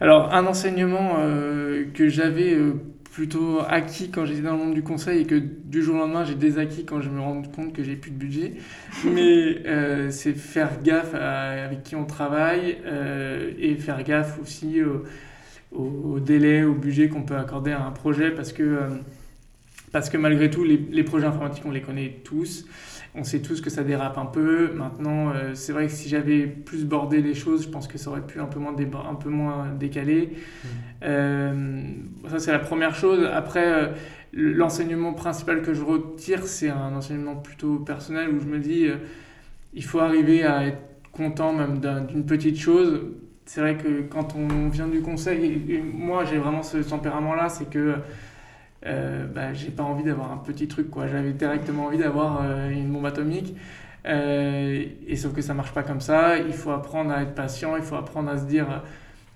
Alors 0.00 0.32
un 0.34 0.46
enseignement 0.46 1.16
que 1.94 2.08
j'avais 2.08 2.56
plutôt 3.14 3.60
acquis 3.68 4.10
quand 4.10 4.26
j'étais 4.26 4.42
dans 4.42 4.54
le 4.54 4.58
monde 4.58 4.74
du 4.74 4.82
conseil 4.82 5.20
et 5.20 5.24
que 5.24 5.36
du 5.36 5.84
jour 5.84 5.94
au 5.94 5.98
lendemain 5.98 6.24
j'ai 6.24 6.34
désacquis 6.34 6.84
quand 6.84 7.00
je 7.00 7.08
me 7.08 7.20
rends 7.20 7.42
compte 7.42 7.72
que 7.72 7.84
j'ai 7.84 7.94
plus 7.94 8.10
de 8.10 8.16
budget. 8.16 8.54
Mais 9.04 9.64
euh, 9.66 10.10
c'est 10.10 10.34
faire 10.34 10.82
gaffe 10.82 11.14
avec 11.14 11.84
qui 11.84 11.94
on 11.94 12.06
travaille 12.06 12.78
euh, 12.84 13.52
et 13.56 13.76
faire 13.76 14.02
gaffe 14.02 14.40
aussi 14.42 14.82
au, 15.72 16.18
délai, 16.18 16.64
au 16.64 16.74
budget 16.74 17.08
qu'on 17.08 17.22
peut 17.22 17.36
accorder 17.36 17.70
à 17.70 17.84
un 17.84 17.92
projet 17.92 18.32
parce 18.32 18.52
que, 18.52 18.64
euh, 18.64 18.88
parce 19.92 20.10
que 20.10 20.16
malgré 20.16 20.50
tout, 20.50 20.64
les, 20.64 20.76
les, 20.76 21.04
projets 21.04 21.26
informatiques, 21.26 21.64
on 21.66 21.70
les 21.70 21.82
connaît 21.82 22.16
tous. 22.24 22.66
On 23.16 23.22
sait 23.22 23.40
tous 23.40 23.60
que 23.60 23.70
ça 23.70 23.84
dérape 23.84 24.18
un 24.18 24.26
peu. 24.26 24.72
Maintenant, 24.74 25.30
euh, 25.30 25.54
c'est 25.54 25.72
vrai 25.72 25.86
que 25.86 25.92
si 25.92 26.08
j'avais 26.08 26.46
plus 26.46 26.84
bordé 26.84 27.22
les 27.22 27.34
choses, 27.34 27.62
je 27.62 27.68
pense 27.68 27.86
que 27.86 27.96
ça 27.96 28.10
aurait 28.10 28.26
pu 28.26 28.40
un 28.40 28.46
peu 28.46 28.58
moins, 28.58 28.74
un 29.08 29.14
peu 29.14 29.28
moins 29.28 29.68
décaler. 29.78 30.32
Mmh. 30.32 30.68
Euh, 31.04 31.82
ça, 32.28 32.40
c'est 32.40 32.50
la 32.50 32.58
première 32.58 32.96
chose. 32.96 33.24
Après, 33.32 33.66
euh, 33.66 33.88
l'enseignement 34.32 35.12
principal 35.12 35.62
que 35.62 35.74
je 35.74 35.82
retire, 35.82 36.44
c'est 36.44 36.70
un 36.70 36.92
enseignement 36.96 37.36
plutôt 37.36 37.78
personnel 37.78 38.30
où 38.30 38.40
je 38.40 38.46
me 38.46 38.58
dis, 38.58 38.88
il 39.74 39.84
faut 39.84 40.00
arriver 40.00 40.42
à 40.42 40.66
être 40.66 40.82
content 41.12 41.52
même 41.52 41.80
d'une 42.08 42.26
petite 42.26 42.58
chose. 42.58 43.00
C'est 43.46 43.60
vrai 43.60 43.76
que 43.76 44.02
quand 44.02 44.34
on 44.34 44.68
vient 44.70 44.88
du 44.88 45.02
conseil, 45.02 45.62
et 45.68 45.80
moi 45.80 46.24
j'ai 46.24 46.38
vraiment 46.38 46.64
ce 46.64 46.78
tempérament-là, 46.78 47.48
c'est 47.48 47.70
que 47.70 47.94
euh, 48.86 49.26
bah, 49.26 49.54
j'ai 49.54 49.70
pas 49.70 49.82
envie 49.82 50.04
d'avoir 50.04 50.32
un 50.32 50.36
petit 50.38 50.68
truc, 50.68 50.90
quoi. 50.90 51.06
J'avais 51.06 51.32
directement 51.32 51.86
envie 51.86 51.98
d'avoir 51.98 52.42
euh, 52.42 52.70
une 52.70 52.92
bombe 52.92 53.06
atomique. 53.06 53.54
Euh, 54.06 54.84
et 55.06 55.16
sauf 55.16 55.32
que 55.32 55.40
ça 55.40 55.54
marche 55.54 55.72
pas 55.72 55.82
comme 55.82 56.00
ça. 56.00 56.38
Il 56.38 56.52
faut 56.52 56.70
apprendre 56.70 57.10
à 57.10 57.22
être 57.22 57.34
patient, 57.34 57.76
il 57.76 57.82
faut 57.82 57.96
apprendre 57.96 58.30
à 58.30 58.36
se 58.36 58.44
dire 58.44 58.82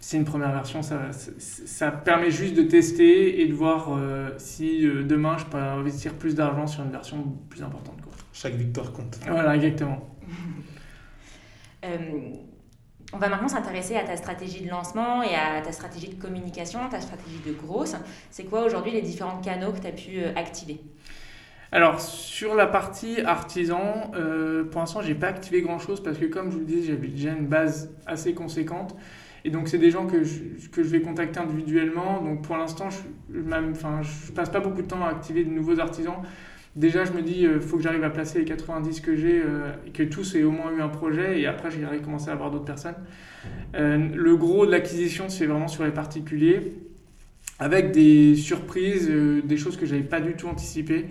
c'est 0.00 0.17
une 0.17 0.25
première 0.25 0.52
version, 0.52 0.81
ça, 0.81 1.11
ça, 1.11 1.90
permet 1.90 2.31
juste 2.31 2.55
de 2.55 2.62
tester 2.62 3.40
et 3.40 3.49
de 3.49 3.52
voir 3.52 3.99
si 4.37 4.87
demain 4.87 5.37
je 5.38 5.45
peux 5.47 5.59
investir 5.59 6.14
plus 6.14 6.37
d'argent 6.37 6.69
sur 6.69 6.85
une 6.85 6.93
version 6.93 7.37
plus 7.49 7.64
importante. 7.64 8.00
Quoi. 8.02 8.12
Chaque 8.33 8.55
victoire 8.55 8.93
compte. 8.93 9.19
Voilà, 9.26 9.57
exactement. 9.57 10.17
On 13.14 13.16
va 13.16 13.30
maintenant 13.30 13.48
s'intéresser 13.48 13.96
à 13.96 14.04
ta 14.04 14.16
stratégie 14.16 14.62
de 14.64 14.68
lancement 14.68 15.22
et 15.22 15.34
à 15.34 15.62
ta 15.62 15.72
stratégie 15.72 16.08
de 16.08 16.20
communication, 16.20 16.80
ta 16.90 17.00
stratégie 17.00 17.40
de 17.46 17.52
grosse. 17.52 17.96
C'est 18.30 18.44
quoi 18.44 18.64
aujourd'hui 18.64 18.92
les 18.92 19.00
différents 19.00 19.40
canaux 19.40 19.73
que 19.73 19.78
tu 19.78 19.86
as 19.86 19.92
pu 19.92 20.18
euh, 20.18 20.32
activer? 20.36 20.78
Alors 21.73 22.00
sur 22.00 22.54
la 22.54 22.66
partie 22.66 23.21
artisan, 23.23 24.10
euh, 24.14 24.64
pour 24.64 24.80
l'instant 24.80 25.00
j'ai 25.00 25.14
pas 25.14 25.28
activé 25.28 25.62
grand 25.62 25.78
chose 25.78 26.02
parce 26.02 26.18
que 26.18 26.26
comme 26.26 26.50
je 26.50 26.54
vous 26.54 26.60
le 26.60 26.66
disais 26.66 26.92
j'avais 26.92 27.08
déjà 27.08 27.30
une 27.30 27.47
base 27.47 27.90
assez 28.06 28.34
conséquente 28.34 28.94
et 29.44 29.50
donc 29.50 29.68
c'est 29.68 29.78
des 29.78 29.90
gens 29.90 30.06
que 30.06 30.25
je, 30.25 30.68
que 30.71 30.82
je 30.82 30.88
vais 30.88 31.00
contacter 31.00 31.40
individuellement. 31.40 32.21
Donc 32.21 32.42
pour 32.42 32.56
l'instant 32.56 32.88
je, 32.90 32.99
ne 33.38 33.75
je 33.75 34.32
passe 34.32 34.50
pas 34.50 34.60
beaucoup 34.60 34.82
de 34.82 34.86
temps 34.86 35.04
à 35.04 35.08
activer 35.08 35.44
de 35.44 35.50
nouveaux 35.50 35.78
artisans 35.78 36.23
déjà, 36.76 37.04
je 37.04 37.13
me 37.13 37.23
dis, 37.23 37.41
il 37.41 37.47
euh, 37.47 37.61
faut 37.61 37.76
que 37.76 37.83
j'arrive 37.83 38.04
à 38.04 38.11
placer 38.11 38.39
les 38.39 38.45
90 38.45 39.00
que 39.00 39.17
j'ai, 39.17 39.43
euh, 39.45 39.71
que 39.93 40.02
tous 40.02 40.35
aient 40.35 40.43
au 40.43 40.50
moins 40.50 40.73
eu 40.76 40.81
un 40.81 40.89
projet, 40.89 41.41
et 41.41 41.47
après, 41.47 41.71
j'ai 41.71 41.81
commencer 42.00 42.31
à 42.31 42.33
avoir 42.33 42.50
d'autres 42.50 42.65
personnes. 42.65 42.95
Euh, 43.75 44.09
le 44.15 44.37
gros 44.37 44.67
de 44.67 44.71
l'acquisition, 44.71 45.28
c'est 45.28 45.47
vraiment 45.47 45.69
sur 45.69 45.85
les 45.85 45.91
particuliers, 45.91 46.73
avec 47.59 47.91
des 47.93 48.37
surprises, 48.37 49.11
des 49.11 49.57
choses 49.57 49.76
que 49.76 49.85
je 49.85 49.95
n'avais 49.95 50.07
pas 50.07 50.21
du 50.21 50.35
tout 50.35 50.47
anticipées. 50.47 51.07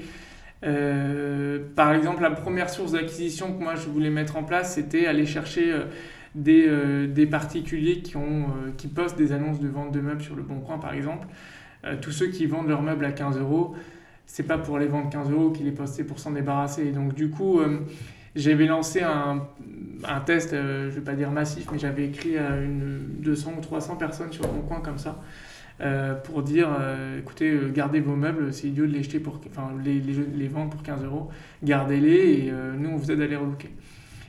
par 0.62 1.94
exemple, 1.94 2.22
la 2.22 2.32
première 2.32 2.70
source 2.70 2.94
d'acquisition 2.94 3.54
que 3.54 3.62
moi 3.62 3.76
je 3.76 3.88
voulais 3.90 4.10
mettre 4.10 4.38
en 4.38 4.44
place, 4.44 4.76
c'était 4.76 5.08
aller 5.08 5.26
chercher 5.26 5.74
des, 6.36 6.70
des, 7.10 7.26
particuliers 7.26 8.02
qui, 8.02 8.16
ont, 8.16 8.46
qui 8.78 8.88
postent 8.88 9.18
des 9.18 9.34
annonces 9.34 9.60
de 9.60 9.68
vente 9.68 9.92
de 9.92 10.00
meubles 10.00 10.22
sur 10.22 10.38
le 10.38 10.42
Bon 10.42 10.62
Coin, 10.62 10.78
par 10.78 10.94
exemple. 10.94 11.28
tous 12.02 12.12
ceux 12.12 12.28
qui 12.28 12.46
vendent 12.46 12.70
leurs 12.70 12.82
meubles 12.82 13.04
à 13.04 13.12
15 13.12 13.38
euros, 13.40 13.76
c'est 14.28 14.44
pas 14.44 14.58
pour 14.58 14.78
les 14.78 14.88
vendre 14.88 15.10
15 15.10 15.32
euros 15.32 15.50
qu'il 15.50 15.68
est 15.68 15.72
posté 15.72 16.04
pour 16.04 16.20
s'en 16.20 16.32
débarrasser. 16.32 16.92
Donc 16.92 17.16
du 17.16 17.30
coup, 17.30 17.60
euh, 17.60 17.80
j'avais 18.36 18.68
lancé 18.68 19.02
un, 19.02 19.48
test, 20.26 20.54
euh, 20.54 20.92
je 20.92 20.96
vais 20.96 21.02
pas 21.02 21.16
dire 21.16 21.32
massif, 21.32 21.66
mais 21.72 21.80
j'avais 21.80 22.06
écrit 22.06 22.38
à 22.38 22.58
une 22.58 23.00
200 23.22 23.54
ou 23.58 23.62
300 23.62 23.96
personnes 23.96 24.32
sur 24.32 24.52
mon 24.54 24.62
coin 24.62 24.82
comme 24.82 25.00
ça. 25.00 25.24
Euh, 25.80 26.16
pour 26.16 26.44
dire 26.44 26.70
écoutez, 27.18 27.58
gardez 27.74 28.00
vos 28.00 28.16
meubles, 28.16 28.52
c'est 28.52 28.68
idiot 28.68 28.86
de 28.86 28.92
les, 28.92 29.04
jeter 29.04 29.20
pour, 29.20 29.40
enfin, 29.50 29.70
les, 29.84 30.00
les, 30.00 30.14
les 30.14 30.48
vendre 30.48 30.72
pour 30.72 30.84
15 30.84 31.04
euros, 31.06 31.30
gardez-les 31.64 32.48
et 32.48 32.54
nous 32.78 32.90
on 32.90 32.98
vous 32.98 33.12
aide 33.12 33.22
à 33.22 33.28
les 33.28 33.36
relooker. 33.36 33.70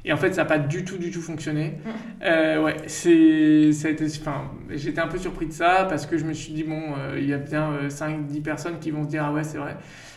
Et 0.04 0.12
en 0.12 0.16
fait, 0.16 0.32
ça 0.32 0.42
n'a 0.42 0.48
pas 0.48 0.58
du 0.58 0.84
tout, 0.84 0.96
du 0.96 1.10
tout 1.10 1.20
fonctionné. 1.20 1.74
Euh, 2.22 2.62
ouais, 2.62 2.76
c'est, 2.86 3.72
ça 3.72 3.88
a 3.88 3.90
été, 3.90 4.06
enfin, 4.06 4.50
j'étais 4.70 5.00
un 5.00 5.08
peu 5.08 5.18
surpris 5.18 5.46
de 5.46 5.52
ça 5.52 5.86
parce 5.88 6.06
que 6.06 6.16
je 6.16 6.24
me 6.24 6.32
suis 6.32 6.52
dit, 6.52 6.64
bon, 6.64 6.94
euh, 6.96 7.16
il 7.18 7.26
y 7.26 7.34
a 7.34 7.38
bien 7.38 7.88
5-10 7.88 8.38
euh, 8.38 8.42
personnes 8.42 8.78
qui 8.78 8.90
vont 8.90 9.04
se 9.04 9.08
dire, 9.08 9.24
ah 9.24 9.32
ouais, 9.32 9.44
c'est 9.44 9.58
vrai. 9.58 9.76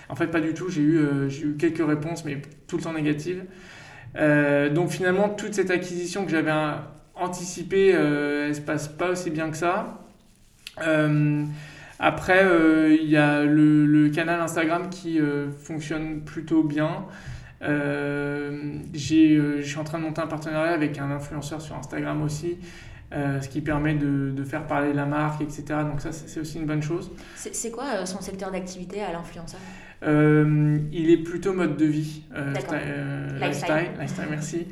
En 0.09 0.15
fait, 0.15 0.27
pas 0.27 0.41
du 0.41 0.53
tout. 0.53 0.69
J'ai 0.69 0.81
eu, 0.81 0.99
j'ai 1.29 1.45
eu 1.45 1.57
quelques 1.57 1.85
réponses, 1.85 2.25
mais 2.25 2.41
tout 2.67 2.77
le 2.77 2.83
temps 2.83 2.93
négatives. 2.93 3.43
donc 4.15 4.89
finalement, 4.89 5.29
toute 5.29 5.53
cette 5.53 5.71
acquisition 5.71 6.25
que 6.25 6.31
j'avais 6.31 6.51
anticipée, 7.15 7.89
elle 7.89 8.53
se 8.53 8.59
passe 8.59 8.89
pas 8.89 9.11
aussi 9.11 9.29
bien 9.29 9.49
que 9.49 9.55
ça. 9.55 10.05
après, 11.97 12.45
il 12.99 13.09
y 13.09 13.15
a 13.15 13.43
le, 13.45 13.85
le, 13.85 14.09
canal 14.09 14.41
Instagram 14.41 14.89
qui 14.89 15.17
fonctionne 15.63 16.25
plutôt 16.25 16.63
bien. 16.63 17.05
Euh, 17.62 18.52
euh, 18.93 19.62
je 19.62 19.62
suis 19.62 19.78
en 19.78 19.84
train 19.84 20.00
de 20.00 20.04
monter 20.04 20.21
un 20.21 20.28
partenariat 20.28 20.74
avec 20.74 20.97
un 20.97 21.12
influenceur 21.12 21.62
sur 21.62 21.76
Instagram 21.76 22.21
aussi. 22.24 22.58
Euh, 23.13 23.41
ce 23.41 23.50
qui 23.50 23.60
permet 23.60 23.93
de, 23.93 24.32
de, 24.32 24.43
faire 24.45 24.65
parler 24.65 24.93
la 24.93 25.06
marque, 25.06 25.41
etc. 25.41 25.63
Donc 25.86 26.00
ça, 26.00 26.13
c'est 26.13 26.39
aussi 26.39 26.60
une 26.60 26.65
bonne 26.65 26.82
chose. 26.82 27.12
C'est 27.36 27.69
quoi 27.69 28.06
son 28.06 28.21
secteur 28.21 28.52
d'activité 28.52 29.02
à 29.02 29.12
l'influenceur? 29.12 29.60
Il 30.04 31.10
est 31.10 31.21
plutôt 31.21 31.52
mode 31.52 31.76
de 31.76 31.86
vie, 31.86 32.24
lifestyle. 32.34 33.91
lifestyle. 34.00 34.28
merci. 34.30 34.67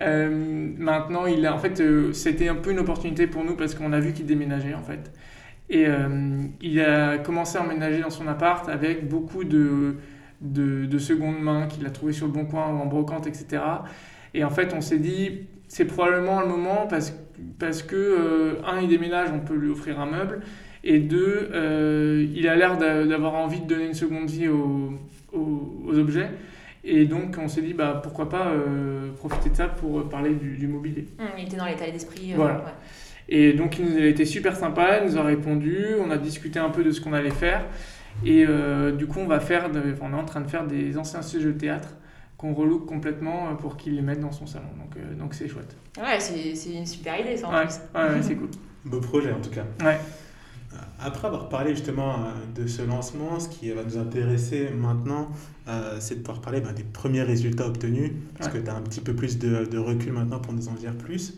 maintenant, 0.00 1.26
il 1.26 1.46
a, 1.46 1.54
en 1.54 1.58
fait, 1.58 1.80
c'était 2.12 2.48
un 2.48 2.56
peu 2.56 2.72
une 2.72 2.80
opportunité 2.80 3.28
pour 3.28 3.44
nous 3.44 3.54
parce 3.54 3.76
qu'on 3.76 3.92
a 3.92 4.00
vu 4.00 4.12
qu'il 4.12 4.26
déménageait 4.26 4.74
en 4.74 4.82
fait. 4.82 5.12
Et 5.70 5.86
il 6.60 6.80
a 6.80 7.18
commencé 7.18 7.58
à 7.58 7.62
emménager 7.62 8.00
dans 8.00 8.10
son 8.10 8.26
appart 8.26 8.68
avec 8.68 9.08
beaucoup 9.08 9.44
de 9.44 9.98
de, 10.44 10.86
de 10.86 10.98
seconde 10.98 11.40
main 11.40 11.66
qu'il 11.66 11.84
a 11.86 11.90
trouvé 11.90 12.12
sur 12.12 12.26
le 12.26 12.32
bon 12.32 12.44
coin 12.44 12.68
ou 12.68 12.78
en 12.78 12.86
brocante, 12.86 13.26
etc. 13.26 13.62
Et 14.34 14.44
en 14.44 14.50
fait, 14.50 14.74
on 14.76 14.80
s'est 14.80 14.98
dit, 14.98 15.46
c'est 15.68 15.86
probablement 15.86 16.40
le 16.40 16.46
moment 16.46 16.86
parce, 16.88 17.14
parce 17.58 17.82
que, 17.82 17.96
euh, 17.96 18.62
un, 18.66 18.80
il 18.80 18.88
déménage, 18.88 19.30
on 19.32 19.40
peut 19.40 19.54
lui 19.54 19.70
offrir 19.70 20.00
un 20.00 20.06
meuble, 20.06 20.40
et 20.82 20.98
deux, 20.98 21.48
euh, 21.52 22.26
il 22.34 22.46
a 22.46 22.56
l'air 22.56 22.76
d'avoir 22.76 23.34
envie 23.34 23.60
de 23.60 23.66
donner 23.66 23.86
une 23.86 23.94
seconde 23.94 24.28
vie 24.28 24.48
aux, 24.48 24.92
aux, 25.32 25.98
objets. 25.98 26.28
Et 26.84 27.06
donc, 27.06 27.36
on 27.42 27.48
s'est 27.48 27.62
dit, 27.62 27.72
bah, 27.72 28.00
pourquoi 28.02 28.28
pas 28.28 28.48
euh, 28.48 29.10
profiter 29.12 29.48
de 29.48 29.56
ça 29.56 29.68
pour 29.68 30.06
parler 30.10 30.34
du, 30.34 30.66
mobilier. 30.66 31.06
Mmh, 31.18 31.24
il 31.38 31.44
était 31.46 31.56
dans 31.56 31.64
l'état 31.64 31.90
d'esprit. 31.90 32.34
voilà. 32.36 32.76
Et 33.26 33.54
donc, 33.54 33.78
il 33.78 33.86
nous 33.86 33.96
a 33.96 34.04
été 34.04 34.26
super 34.26 34.54
sympa, 34.54 34.98
il 34.98 35.10
nous 35.10 35.16
a 35.18 35.22
répondu, 35.22 35.78
on 35.98 36.10
a 36.10 36.18
discuté 36.18 36.58
un 36.58 36.68
peu 36.68 36.84
de 36.84 36.90
ce 36.90 37.00
qu'on 37.00 37.14
allait 37.14 37.30
faire. 37.30 37.64
Et 38.22 38.44
euh, 38.46 38.92
du 38.92 39.06
coup, 39.06 39.18
on, 39.20 39.26
va 39.26 39.40
faire 39.40 39.70
on 40.00 40.12
est 40.12 40.14
en 40.14 40.24
train 40.24 40.40
de 40.40 40.48
faire 40.48 40.66
des 40.66 40.96
anciens 40.96 41.22
sièges 41.22 41.44
de 41.44 41.52
théâtre 41.52 41.88
qu'on 42.36 42.54
relook 42.54 42.86
complètement 42.86 43.48
euh, 43.48 43.54
pour 43.54 43.76
qu'il 43.76 43.96
les 43.96 44.02
mette 44.02 44.20
dans 44.20 44.32
son 44.32 44.46
salon. 44.46 44.68
Donc 44.78 44.96
euh, 44.96 45.14
donc 45.14 45.34
c'est 45.34 45.48
chouette. 45.48 45.76
Ouais, 45.98 46.20
c'est 46.20 46.72
une 46.72 46.86
super 46.86 47.18
idée 47.20 47.36
ça 47.36 47.48
en 47.48 47.52
ouais, 47.52 47.66
Ouais, 47.94 48.22
c'est 48.22 48.36
cool. 48.36 48.50
Beau 48.84 49.00
projet 49.00 49.32
en 49.32 49.40
tout 49.40 49.50
cas. 49.50 49.64
Ouais. 49.84 49.98
Après 50.98 51.28
avoir 51.28 51.48
parlé 51.48 51.70
justement 51.70 52.16
de 52.54 52.66
ce 52.66 52.82
lancement, 52.82 53.38
ce 53.38 53.48
qui 53.48 53.70
va 53.70 53.84
nous 53.84 53.96
intéresser 53.96 54.70
maintenant, 54.70 55.28
c'est 56.00 56.16
de 56.16 56.20
pouvoir 56.20 56.40
parler 56.40 56.60
ben, 56.60 56.72
des 56.72 56.82
premiers 56.82 57.22
résultats 57.22 57.66
obtenus, 57.66 58.10
parce 58.36 58.50
que 58.50 58.58
tu 58.58 58.68
as 58.68 58.74
un 58.74 58.80
petit 58.80 59.00
peu 59.00 59.14
plus 59.14 59.38
de, 59.38 59.66
de, 59.66 59.78
recul 59.78 60.12
maintenant 60.12 60.40
pour 60.40 60.52
nous 60.52 60.68
en 60.68 60.72
dire 60.72 60.96
plus. 60.96 61.34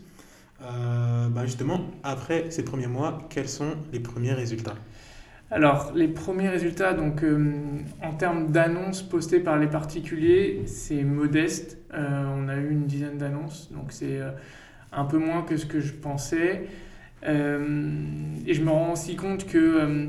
Ben, 0.60 1.44
justement, 1.44 1.82
après 2.02 2.50
ces 2.50 2.64
premiers 2.64 2.86
mois, 2.86 3.18
quels 3.28 3.48
sont 3.48 3.76
les 3.92 4.00
premiers 4.00 4.32
résultats? 4.32 4.76
Alors, 5.50 5.92
les 5.94 6.08
premiers 6.08 6.48
résultats, 6.48 6.92
donc, 6.92 7.22
euh, 7.22 7.52
en 8.02 8.12
termes 8.14 8.50
d'annonces 8.50 9.02
postées 9.02 9.38
par 9.38 9.58
les 9.58 9.68
particuliers, 9.68 10.62
c'est 10.66 11.04
modeste. 11.04 11.78
Euh, 11.94 12.24
on 12.36 12.48
a 12.48 12.56
eu 12.56 12.70
une 12.70 12.86
dizaine 12.86 13.16
d'annonces, 13.16 13.70
donc 13.72 13.92
c'est 13.92 14.20
euh, 14.20 14.30
un 14.92 15.04
peu 15.04 15.18
moins 15.18 15.42
que 15.42 15.56
ce 15.56 15.64
que 15.64 15.80
je 15.80 15.92
pensais. 15.92 16.66
et 17.22 18.54
je 18.54 18.62
me 18.62 18.70
rends 18.70 18.92
aussi 18.92 19.16
compte 19.16 19.46
que 19.46 20.08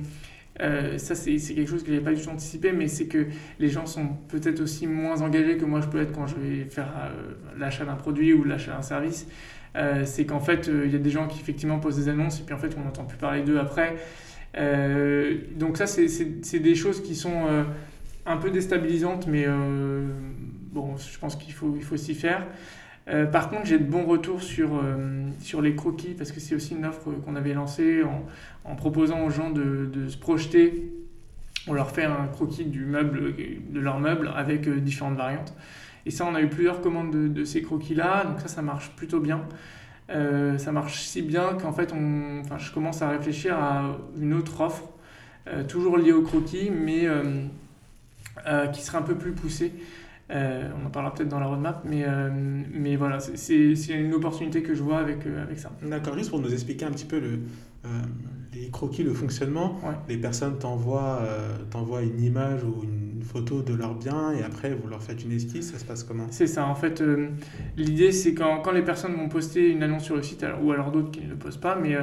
ça, 0.97 1.15
c'est 1.15 1.37
quelque 1.37 1.69
chose 1.69 1.81
que 1.83 1.89
je 1.89 1.93
n'avais 1.93 2.03
pas 2.03 2.13
du 2.13 2.21
tout 2.21 2.29
anticipé, 2.29 2.71
mais 2.71 2.87
c'est 2.87 3.07
que 3.07 3.27
les 3.59 3.69
gens 3.69 3.85
sont 3.85 4.07
peut-être 4.29 4.59
aussi 4.59 4.87
moins 4.87 5.21
engagés 5.21 5.57
que 5.57 5.65
moi 5.65 5.81
je 5.81 5.87
peux 5.87 6.01
être 6.01 6.11
quand 6.11 6.27
je 6.27 6.35
vais 6.35 6.65
faire 6.65 7.11
l'achat 7.57 7.85
d'un 7.85 7.95
produit 7.95 8.33
ou 8.33 8.43
l'achat 8.43 8.73
d'un 8.73 8.81
service. 8.81 9.27
c'est 10.03 10.25
qu'en 10.25 10.39
fait, 10.39 10.67
il 10.67 10.91
y 10.91 10.95
a 10.95 10.99
des 10.99 11.09
gens 11.09 11.27
qui 11.27 11.39
effectivement 11.39 11.79
posent 11.79 11.97
des 11.97 12.09
annonces 12.09 12.39
et 12.39 12.43
puis 12.43 12.53
en 12.53 12.59
fait, 12.59 12.75
on 12.77 12.83
n'entend 12.83 13.05
plus 13.05 13.17
parler 13.17 13.41
d'eux 13.43 13.59
après. 13.59 13.95
Euh, 14.57 15.37
donc 15.55 15.77
ça, 15.77 15.87
c'est 15.87 16.59
des 16.59 16.75
choses 16.75 17.01
qui 17.01 17.15
sont 17.15 17.45
euh, 17.47 17.63
un 18.25 18.37
peu 18.37 18.49
déstabilisantes, 18.49 19.27
mais 19.27 19.45
euh, 19.47 20.07
bon, 20.71 20.95
je 20.97 21.17
pense 21.19 21.35
qu'il 21.35 21.53
faut, 21.53 21.97
s'y 21.97 22.15
faire. 22.15 22.45
par 23.31 23.49
contre, 23.49 23.65
j'ai 23.65 23.79
de 23.79 23.83
bons 23.85 24.05
retours 24.05 24.41
sur, 24.41 24.81
les 25.61 25.75
croquis, 25.75 26.13
parce 26.17 26.31
que 26.31 26.39
c'est 26.39 26.55
aussi 26.55 26.75
une 26.75 26.85
offre 26.85 27.11
qu'on 27.25 27.35
avait 27.35 27.53
lancée 27.53 28.03
en, 28.65 28.75
proposant 28.75 29.23
aux 29.23 29.29
gens 29.29 29.49
de, 29.49 30.07
se 30.07 30.17
projeter. 30.17 30.91
On 31.69 31.73
leur 31.73 31.91
fait 31.91 32.05
un 32.05 32.27
croquis 32.31 32.65
du 32.65 32.85
meuble, 32.85 33.35
de 33.69 33.79
leur 33.79 33.99
meuble 33.99 34.31
avec 34.35 34.69
différentes 34.69 35.17
variantes. 35.17 35.53
Et 36.05 36.11
ça, 36.11 36.25
on 36.25 36.35
a 36.35 36.41
eu 36.41 36.47
plusieurs 36.47 36.79
commandes 36.79 37.11
de, 37.11 37.27
de 37.27 37.43
ces 37.43 37.61
croquis-là, 37.61 38.23
donc 38.23 38.39
ça, 38.39 38.47
ça 38.47 38.61
marche 38.61 38.91
plutôt 38.95 39.19
bien. 39.19 39.41
Euh, 40.09 40.57
ça 40.57 40.71
marche 40.71 41.01
si 41.01 41.21
bien 41.21 41.55
qu'en 41.55 41.73
fait, 41.73 41.91
enfin, 41.91 42.57
je 42.57 42.71
commence 42.71 43.01
à 43.01 43.09
réfléchir 43.09 43.57
à 43.57 43.97
une 44.19 44.33
autre 44.33 44.61
offre, 44.61 44.83
euh, 45.47 45.63
toujours 45.63 45.97
liée 45.97 46.13
au 46.13 46.21
croquis, 46.21 46.69
mais 46.71 47.05
euh, 47.05 48.67
qui 48.67 48.81
serait 48.81 48.99
un 48.99 49.03
peu 49.03 49.15
plus 49.15 49.33
poussée. 49.33 49.73
on 50.29 50.85
en 50.85 50.89
parlera 50.89 51.13
peut-être 51.13 51.29
dans 51.29 51.39
la 51.39 51.47
roadmap, 51.47 51.81
mais, 51.85 52.05
mais 52.71 52.95
voilà, 52.95 53.19
c'est 53.19 53.73
une 53.89 54.13
opportunité 54.13 54.61
que 54.61 54.73
je 54.73 54.83
vois 54.83 54.99
avec, 54.99 55.25
avec 55.25 55.59
ça. 55.59 55.71
D'accord, 55.81 56.17
juste 56.17 56.29
pour 56.29 56.39
nous 56.39 56.53
expliquer 56.53 56.85
un 56.85 56.91
petit 56.91 57.05
peu 57.05 57.19
le, 57.19 57.39
les 58.53 58.69
croquis, 58.69 59.03
le 59.03 59.13
fonctionnement, 59.13 59.79
les 60.07 60.17
personnes 60.17 60.57
t'envoient 60.59 61.21
une 62.01 62.21
image 62.21 62.63
ou 62.63 62.83
une 62.83 63.21
photo 63.21 63.61
de 63.61 63.73
leurs 63.73 63.95
biens 63.95 64.31
et 64.31 64.43
après 64.43 64.73
vous 64.73 64.87
leur 64.87 65.03
faites 65.03 65.23
une 65.23 65.31
esquisse, 65.31 65.71
ça 65.71 65.79
se 65.79 65.85
passe 65.85 66.03
comment? 66.03 66.27
C'est 66.31 66.47
ça, 66.47 66.65
en 66.65 66.75
fait, 66.75 67.01
euh, 67.01 67.29
l'idée 67.75 68.11
c'est 68.11 68.33
quand, 68.33 68.61
quand, 68.61 68.71
les 68.71 68.83
personnes 68.83 69.15
vont 69.15 69.29
poster 69.29 69.69
une 69.69 69.83
annonce 69.83 70.03
sur 70.03 70.15
le 70.15 70.23
site, 70.23 70.45
ou 70.63 70.71
alors 70.71 70.91
d'autres 70.91 71.11
qui 71.11 71.21
ne 71.21 71.29
le 71.29 71.35
postent 71.35 71.61
pas, 71.61 71.75
mais 71.75 71.95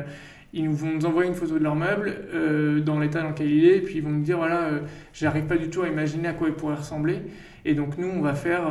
euh, 0.55 0.59
ils 0.59 0.69
vont 0.69 0.93
nous 0.93 1.07
envoyer 1.07 1.29
une 1.29 1.35
photo 1.35 1.59
de 1.59 1.63
leur 1.63 1.75
meuble 1.75 2.15
euh, 2.33 2.81
dans 2.81 2.99
l'état 2.99 3.23
dans 3.23 3.31
lequel 3.31 3.51
il 3.51 3.65
est, 3.67 3.77
et 3.79 3.81
puis 3.81 3.97
ils 3.97 4.03
vont 4.03 4.11
nous 4.11 4.23
dire 4.23 4.39
voilà, 4.39 4.71
j'arrive 5.13 5.45
pas 5.45 5.57
du 5.57 5.69
tout 5.69 5.83
à 5.83 5.89
imaginer 5.89 6.29
à 6.29 6.33
quoi 6.33 6.49
il 6.49 6.55
pourrait 6.55 6.77
ressembler. 6.77 7.23
Et 7.67 7.75
donc 7.75 7.97
nous, 7.97 8.09
on 8.09 8.21
va 8.21 8.35
faire 8.35 8.65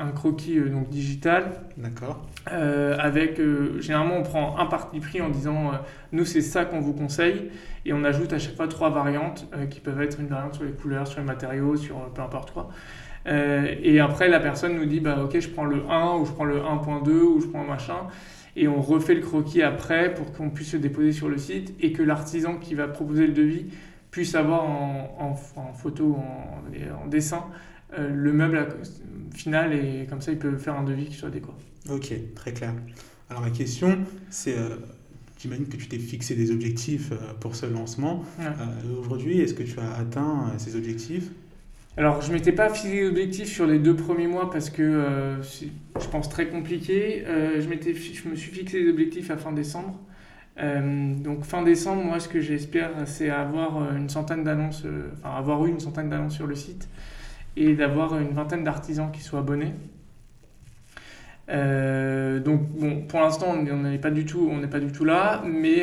un 0.00 0.10
croquis 0.12 0.58
donc 0.58 0.88
digital. 0.88 1.52
D'accord. 1.76 2.26
avec 2.46 3.38
généralement, 3.80 4.16
on 4.16 4.22
prend 4.22 4.58
un 4.58 4.64
parti 4.64 5.00
pris 5.00 5.20
en 5.20 5.28
disant 5.28 5.72
nous 6.12 6.24
c'est 6.24 6.40
ça 6.40 6.64
qu'on 6.64 6.80
vous 6.80 6.94
conseille. 6.94 7.50
Et 7.84 7.92
on 7.92 8.04
ajoute 8.04 8.32
à 8.32 8.38
chaque 8.38 8.56
fois 8.56 8.68
trois 8.68 8.90
variantes 8.90 9.46
euh, 9.54 9.66
qui 9.66 9.80
peuvent 9.80 10.00
être 10.00 10.20
une 10.20 10.28
variante 10.28 10.54
sur 10.54 10.64
les 10.64 10.72
couleurs, 10.72 11.06
sur 11.06 11.20
les 11.20 11.26
matériaux, 11.26 11.76
sur 11.76 11.96
euh, 11.96 12.08
peu 12.14 12.22
importe 12.22 12.52
quoi. 12.52 12.68
Euh, 13.26 13.74
et 13.82 14.00
après, 14.00 14.28
la 14.28 14.40
personne 14.40 14.76
nous 14.76 14.84
dit 14.84 15.00
bah, 15.00 15.22
Ok, 15.22 15.38
je 15.38 15.48
prends 15.48 15.64
le 15.64 15.84
1 15.88 16.16
ou 16.16 16.26
je 16.26 16.32
prends 16.32 16.44
le 16.44 16.56
1.2 16.56 17.10
ou 17.10 17.40
je 17.40 17.46
prends 17.46 17.64
machin. 17.64 18.06
Et 18.56 18.68
on 18.68 18.80
refait 18.80 19.14
le 19.14 19.20
croquis 19.20 19.62
après 19.62 20.12
pour 20.12 20.32
qu'on 20.32 20.50
puisse 20.50 20.72
le 20.74 20.78
déposer 20.78 21.12
sur 21.12 21.28
le 21.28 21.38
site 21.38 21.74
et 21.80 21.92
que 21.92 22.02
l'artisan 22.02 22.58
qui 22.58 22.74
va 22.74 22.88
proposer 22.88 23.26
le 23.26 23.32
devis 23.32 23.66
puisse 24.10 24.34
avoir 24.34 24.64
en, 24.64 25.34
en, 25.56 25.72
photo, 25.72 26.16
en, 26.16 27.02
en 27.02 27.06
dessin, 27.06 27.46
le 27.96 28.32
meuble 28.32 28.68
final 29.34 29.72
et 29.72 30.06
comme 30.06 30.20
ça 30.20 30.32
il 30.32 30.38
peut 30.38 30.58
faire 30.58 30.76
un 30.76 30.84
devis 30.84 31.06
qui 31.06 31.14
soit 31.14 31.28
adéquat. 31.28 31.56
Ok, 31.90 32.12
très 32.34 32.52
clair. 32.52 32.74
Alors 33.30 33.40
ma 33.40 33.50
question, 33.50 34.00
c'est 34.28 34.54
J'imagine 35.42 35.66
que 35.66 35.76
tu 35.76 35.88
t'es 35.88 35.98
fixé 35.98 36.36
des 36.36 36.52
objectifs 36.52 37.10
euh, 37.10 37.34
pour 37.40 37.56
ce 37.56 37.66
lancement. 37.66 38.24
Euh, 38.38 38.52
aujourd'hui, 39.00 39.40
est-ce 39.40 39.54
que 39.54 39.64
tu 39.64 39.76
as 39.80 39.92
atteint 39.94 40.46
euh, 40.46 40.58
ces 40.58 40.76
objectifs? 40.76 41.32
Alors, 41.96 42.22
je 42.22 42.28
ne 42.28 42.34
m'étais 42.34 42.52
pas 42.52 42.68
fixé 42.70 43.04
d'objectifs 43.04 43.52
sur 43.52 43.66
les 43.66 43.78
deux 43.78 43.94
premiers 43.94 44.26
mois 44.26 44.50
parce 44.50 44.70
que 44.70 45.38
c'est, 45.42 45.68
je 46.00 46.08
pense, 46.08 46.28
très 46.28 46.46
compliqué. 46.46 47.24
je, 47.26 47.60
je 47.60 48.28
me 48.28 48.34
suis 48.34 48.50
fixé 48.50 48.82
des 48.82 48.90
objectifs 48.90 49.30
à 49.30 49.36
fin 49.36 49.52
décembre. 49.52 50.00
donc, 50.56 51.44
fin 51.44 51.62
décembre, 51.62 52.02
moi, 52.02 52.18
ce 52.18 52.28
que 52.28 52.40
j'espère, 52.40 52.90
c'est 53.06 53.28
avoir 53.28 53.94
une 53.94 54.08
centaine 54.08 54.42
d'annonces, 54.42 54.84
enfin, 55.18 55.36
avoir 55.36 55.66
eu 55.66 55.70
une 55.70 55.80
centaine 55.80 56.08
d'annonces 56.08 56.34
sur 56.34 56.46
le 56.46 56.54
site 56.54 56.88
et 57.56 57.74
d'avoir 57.74 58.18
une 58.18 58.32
vingtaine 58.32 58.64
d'artisans 58.64 59.10
qui 59.12 59.20
soient 59.20 59.40
abonnés. 59.40 59.74
Euh, 61.48 62.40
donc 62.40 62.68
bon, 62.68 63.02
pour 63.02 63.20
l'instant, 63.20 63.48
on 63.50 63.76
n'est 63.76 63.98
pas 63.98 64.10
du 64.10 64.24
tout, 64.24 64.48
on 64.50 64.66
pas 64.68 64.80
du 64.80 64.92
tout 64.92 65.04
là, 65.04 65.42
mais 65.46 65.82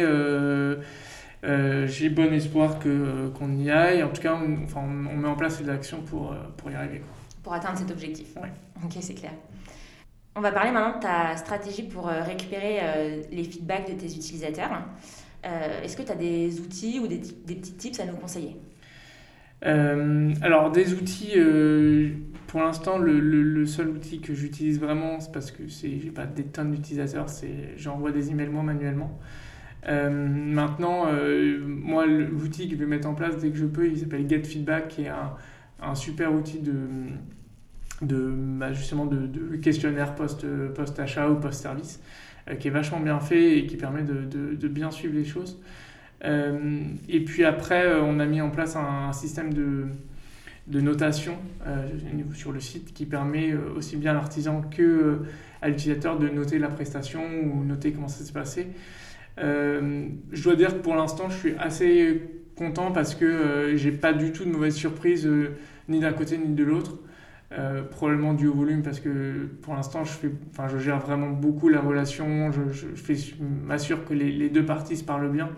euh, 1.43 1.47
euh, 1.47 1.87
j'ai 1.87 2.09
bon 2.09 2.33
espoir 2.33 2.79
que 2.79 3.29
qu'on 3.29 3.55
y 3.57 3.69
aille. 3.69 4.03
En 4.03 4.09
tout 4.09 4.21
cas, 4.21 4.35
on, 4.35 4.63
enfin, 4.63 4.81
on, 4.81 5.15
met 5.17 5.27
en 5.27 5.35
place 5.35 5.61
des 5.61 5.69
actions 5.69 6.01
pour 6.01 6.35
pour 6.57 6.71
y 6.71 6.75
arriver. 6.75 7.01
Pour 7.43 7.53
atteindre 7.53 7.77
cet 7.77 7.91
objectif. 7.91 8.35
Ouais. 8.35 8.51
Ok, 8.83 8.97
c'est 9.01 9.13
clair. 9.13 9.31
On 10.35 10.41
va 10.41 10.51
parler 10.51 10.71
maintenant 10.71 10.97
de 10.97 11.01
ta 11.01 11.35
stratégie 11.37 11.83
pour 11.83 12.05
récupérer 12.05 12.79
les 13.31 13.43
feedbacks 13.43 13.89
de 13.89 13.99
tes 13.99 14.05
utilisateurs. 14.05 14.85
Est-ce 15.43 15.97
que 15.97 16.03
tu 16.03 16.11
as 16.11 16.15
des 16.15 16.61
outils 16.61 16.99
ou 16.99 17.07
des, 17.07 17.17
des, 17.17 17.55
petits 17.55 17.73
tips 17.73 17.99
à 17.99 18.05
nous 18.05 18.15
conseiller? 18.15 18.55
Alors, 19.61 20.71
des 20.71 20.93
outils, 20.93 21.33
pour 22.47 22.61
l'instant, 22.61 22.99
le, 22.99 23.19
le, 23.19 23.65
seul 23.65 23.89
outil 23.89 24.21
que 24.21 24.33
j'utilise 24.33 24.79
vraiment, 24.79 25.19
c'est 25.19 25.31
parce 25.31 25.51
que 25.51 25.63
j'ai 25.67 26.11
pas 26.11 26.25
des 26.25 26.43
tonnes 26.43 26.71
d'utilisateurs, 26.71 27.27
c'est 27.27 27.73
j'envoie 27.75 28.11
des 28.11 28.29
emails 28.29 28.49
moi 28.49 28.63
manuellement. 28.63 29.19
Euh, 29.87 30.09
maintenant, 30.09 31.05
euh, 31.07 31.59
moi, 31.65 32.05
l'outil 32.05 32.67
que 32.67 32.75
je 32.75 32.79
vais 32.79 32.85
mettre 32.85 33.07
en 33.07 33.13
place 33.13 33.37
dès 33.37 33.49
que 33.49 33.57
je 33.57 33.65
peux, 33.65 33.87
il 33.87 33.97
s'appelle 33.97 34.29
GetFeedback, 34.29 34.87
qui 34.89 35.03
est 35.03 35.11
un, 35.81 35.95
super 35.95 36.33
outil 36.33 36.59
de, 36.59 38.33
bah, 38.57 38.73
justement 38.73 39.05
de, 39.05 39.55
questionnaire 39.57 40.15
post-achat 40.15 41.25
post 41.25 41.37
ou 41.37 41.41
post-service, 41.41 42.01
euh, 42.49 42.55
qui 42.55 42.67
est 42.67 42.71
vachement 42.71 42.99
bien 42.99 43.19
fait 43.19 43.57
et 43.57 43.65
qui 43.65 43.77
permet 43.77 44.03
de, 44.03 44.67
bien 44.67 44.91
suivre 44.91 45.15
les 45.15 45.25
choses. 45.25 45.59
et 46.23 47.23
puis 47.25 47.45
après, 47.45 47.95
on 48.01 48.19
a 48.19 48.25
mis 48.25 48.41
en 48.41 48.49
place 48.49 48.75
un 48.75 49.13
système 49.13 49.53
de 50.69 50.81
notation 50.81 51.35
euh, 51.67 51.87
sur 52.33 52.51
le 52.51 52.59
site 52.59 52.93
qui 52.93 53.05
permet 53.05 53.51
euh, 53.51 53.73
aussi 53.75 53.97
bien 53.97 54.11
à 54.11 54.13
l'artisan 54.13 54.61
que 54.61 54.81
euh, 54.81 55.15
à 55.61 55.67
l'utilisateur 55.67 56.19
de 56.19 56.29
noter 56.29 56.59
la 56.59 56.67
prestation 56.67 57.21
ou 57.43 57.63
noter 57.63 57.91
comment 57.91 58.07
ça 58.07 58.23
s'est 58.23 58.31
passé. 58.31 58.67
Je 59.39 60.43
dois 60.43 60.55
dire 60.55 60.75
que 60.75 60.81
pour 60.81 60.95
l'instant, 60.95 61.29
je 61.29 61.37
suis 61.37 61.53
assez 61.57 62.21
content 62.55 62.91
parce 62.91 63.15
que 63.15 63.73
j'ai 63.75 63.91
pas 63.91 64.13
du 64.13 64.31
tout 64.31 64.45
de 64.45 64.51
mauvaises 64.51 64.75
surprises 64.75 65.29
ni 65.87 65.99
d'un 65.99 66.13
côté 66.13 66.37
ni 66.37 66.53
de 66.53 66.63
l'autre. 66.63 66.99
probablement 67.91 68.33
dû 68.33 68.47
au 68.47 68.53
volume 68.53 68.81
parce 68.81 68.99
que 68.99 69.47
pour 69.61 69.73
l'instant 69.73 70.03
je, 70.03 70.11
fais, 70.11 70.31
enfin, 70.51 70.67
je 70.67 70.77
gère 70.77 70.99
vraiment 70.99 71.29
beaucoup 71.29 71.69
la 71.69 71.81
relation, 71.81 72.51
je, 72.51 72.61
je, 72.71 73.33
m'assure 73.65 74.05
que 74.05 74.13
les, 74.13 74.49
deux 74.49 74.65
parties 74.65 74.97
se 74.97 75.03
parlent 75.03 75.31
bien. 75.31 75.49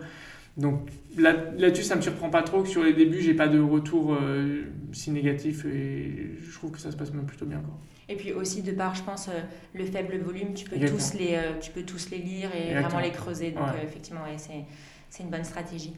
Donc 0.56 0.90
là-dessus, 1.16 1.82
ça 1.82 1.94
ne 1.94 2.00
me 2.00 2.02
surprend 2.02 2.28
pas 2.28 2.42
trop 2.42 2.62
que 2.62 2.68
sur 2.68 2.82
les 2.82 2.92
débuts, 2.92 3.22
j'ai 3.22 3.34
pas 3.34 3.48
de 3.48 3.60
retour 3.60 4.14
euh, 4.14 4.64
si 4.92 5.10
négatif 5.10 5.64
et 5.64 6.36
je 6.40 6.54
trouve 6.54 6.72
que 6.72 6.78
ça 6.78 6.90
se 6.90 6.96
passe 6.96 7.12
même 7.12 7.24
plutôt 7.24 7.46
bien. 7.46 7.58
Quoi. 7.58 7.74
Et 8.08 8.16
puis 8.16 8.32
aussi, 8.32 8.62
de 8.62 8.72
par, 8.72 8.94
je 8.94 9.02
pense, 9.02 9.28
euh, 9.28 9.40
le 9.74 9.84
faible 9.86 10.18
volume, 10.18 10.52
tu 10.52 10.68
peux, 10.68 10.78
tous 10.86 11.14
les, 11.14 11.34
euh, 11.34 11.58
tu 11.58 11.70
peux 11.70 11.82
tous 11.82 12.10
les 12.10 12.18
lire 12.18 12.50
et 12.54 12.74
vraiment 12.74 13.00
les 13.00 13.10
creuser. 13.10 13.52
Donc 13.52 13.68
effectivement, 13.82 14.20
c'est 14.36 15.22
une 15.22 15.30
bonne 15.30 15.44
stratégie. 15.44 15.94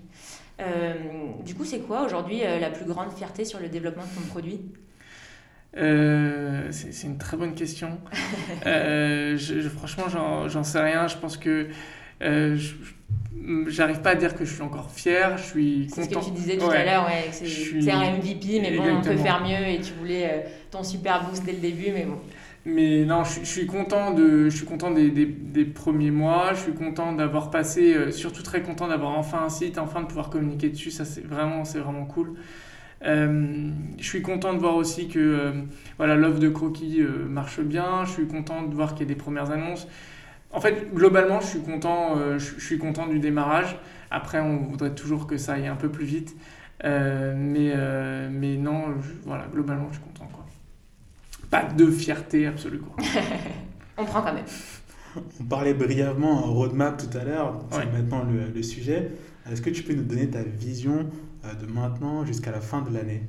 du 1.44 1.54
coup, 1.54 1.64
c'est 1.64 1.80
quoi 1.80 2.04
aujourd'hui 2.04 2.40
la 2.40 2.70
plus 2.70 2.84
grande 2.84 3.12
fierté 3.12 3.44
sur 3.44 3.58
le 3.58 3.68
développement 3.68 4.04
de 4.04 4.20
ton 4.20 4.26
produit? 4.28 4.60
C'est 5.74 7.06
une 7.06 7.18
très 7.18 7.36
bonne 7.36 7.54
question. 7.54 7.98
je, 8.64 9.68
franchement, 9.68 10.04
j'en 10.48 10.62
sais 10.62 10.80
rien. 10.80 11.08
Je 11.08 11.16
pense 11.16 11.36
que 11.36 11.68
je, 12.20 12.74
j'arrive 13.68 14.00
pas 14.00 14.10
à 14.10 14.14
dire 14.14 14.34
que 14.34 14.44
je 14.44 14.52
suis 14.52 14.62
encore 14.62 14.90
fier, 14.90 15.36
je 15.38 15.42
suis 15.42 15.86
content. 15.88 16.02
C'est 16.02 16.14
ce 16.14 16.18
que 16.18 16.24
tu 16.24 16.30
disais 16.30 16.56
tout 16.56 16.70
à 16.70 16.84
l'heure, 16.84 17.06
ouais, 17.06 17.30
c'est 17.32 17.90
un 17.90 18.12
MVP, 18.16 18.60
mais 18.60 18.76
bon, 18.76 18.98
on 18.98 19.02
peut 19.02 19.16
faire 19.16 19.42
mieux 19.42 19.68
et 19.68 19.80
tu 19.80 19.92
voulais 19.94 20.24
euh, 20.24 20.48
ton 20.70 20.82
super 20.82 21.28
boost 21.28 21.44
dès 21.44 21.52
le 21.52 21.58
début, 21.58 21.90
mais 21.92 22.04
bon. 22.04 22.18
mais 22.64 23.04
non, 23.04 23.24
je, 23.24 23.44
suis 23.44 23.66
content, 23.66 24.12
de, 24.12 24.48
je 24.48 24.56
suis 24.56 24.66
content 24.66 24.90
des, 24.90 25.10
des, 25.10 25.64
premiers 25.64 26.10
mois, 26.10 26.52
je 26.54 26.60
suis 26.60 26.74
content 26.74 27.12
d'avoir 27.12 27.50
passé, 27.50 27.94
euh, 27.94 28.10
surtout 28.10 28.42
très 28.42 28.62
content 28.62 28.88
d'avoir 28.88 29.18
enfin 29.18 29.42
un 29.44 29.50
site, 29.50 29.78
enfin 29.78 30.02
de 30.02 30.06
pouvoir 30.06 30.30
communiquer 30.30 30.70
dessus, 30.70 30.90
ça 30.90 31.04
c'est 31.04 31.24
vraiment, 31.24 31.62
vraiment 31.62 32.06
cool. 32.06 32.34
Euh, 33.02 33.68
je 33.98 34.04
suis 34.04 34.22
content 34.22 34.54
de 34.54 34.58
voir 34.58 34.76
aussi 34.76 35.08
que 35.08 35.18
euh, 35.18 35.52
voilà 35.98 36.14
l'offre 36.14 36.38
de 36.38 36.48
croquis 36.48 37.02
marche 37.28 37.60
bien, 37.60 38.04
je 38.06 38.12
suis 38.12 38.26
content 38.26 38.62
de 38.62 38.74
voir 38.74 38.94
qu'il 38.94 39.06
y 39.06 39.10
a 39.10 39.14
des 39.14 39.20
premières 39.20 39.50
annonces. 39.50 39.86
En 40.54 40.60
fait, 40.60 40.94
globalement, 40.94 41.40
je 41.40 41.46
suis 41.46 41.62
content, 41.62 42.38
je, 42.38 42.60
suis 42.60 42.78
content 42.78 43.06
du 43.06 43.18
démarrage. 43.18 43.76
Après, 44.10 44.40
on 44.40 44.58
voudrait 44.58 44.94
toujours 44.94 45.26
que 45.26 45.36
ça 45.36 45.54
aille 45.54 45.66
un 45.66 45.76
peu 45.76 45.90
plus 45.90 46.04
vite. 46.04 46.36
mais, 46.84 47.74
mais 48.30 48.56
non, 48.56 48.94
voilà, 49.24 49.46
globalement, 49.52 49.88
je 49.90 49.96
suis 49.96 50.04
content. 50.04 50.28
Quoi 50.32 50.44
pas 51.54 51.62
de 51.62 51.88
fierté 51.88 52.48
absolue. 52.48 52.80
On 53.96 54.04
prend 54.04 54.22
quand 54.22 54.34
même. 54.34 54.44
On 55.40 55.44
parlait 55.44 55.72
brièvement 55.72 56.44
en 56.44 56.52
roadmap 56.52 56.96
tout 56.96 57.16
à 57.16 57.22
l'heure, 57.22 57.60
c'est 57.70 57.92
maintenant 57.92 58.24
le, 58.24 58.60
sujet. 58.60 59.12
Est-ce 59.48 59.62
que 59.62 59.70
tu 59.70 59.84
peux 59.84 59.94
nous 59.94 60.02
donner 60.02 60.28
ta 60.28 60.42
vision 60.42 61.10
euh, 61.44 61.54
de 61.54 61.66
maintenant 61.70 62.24
jusqu'à 62.24 62.50
la 62.50 62.60
fin 62.60 62.82
de 62.82 62.92
l'année? 62.92 63.22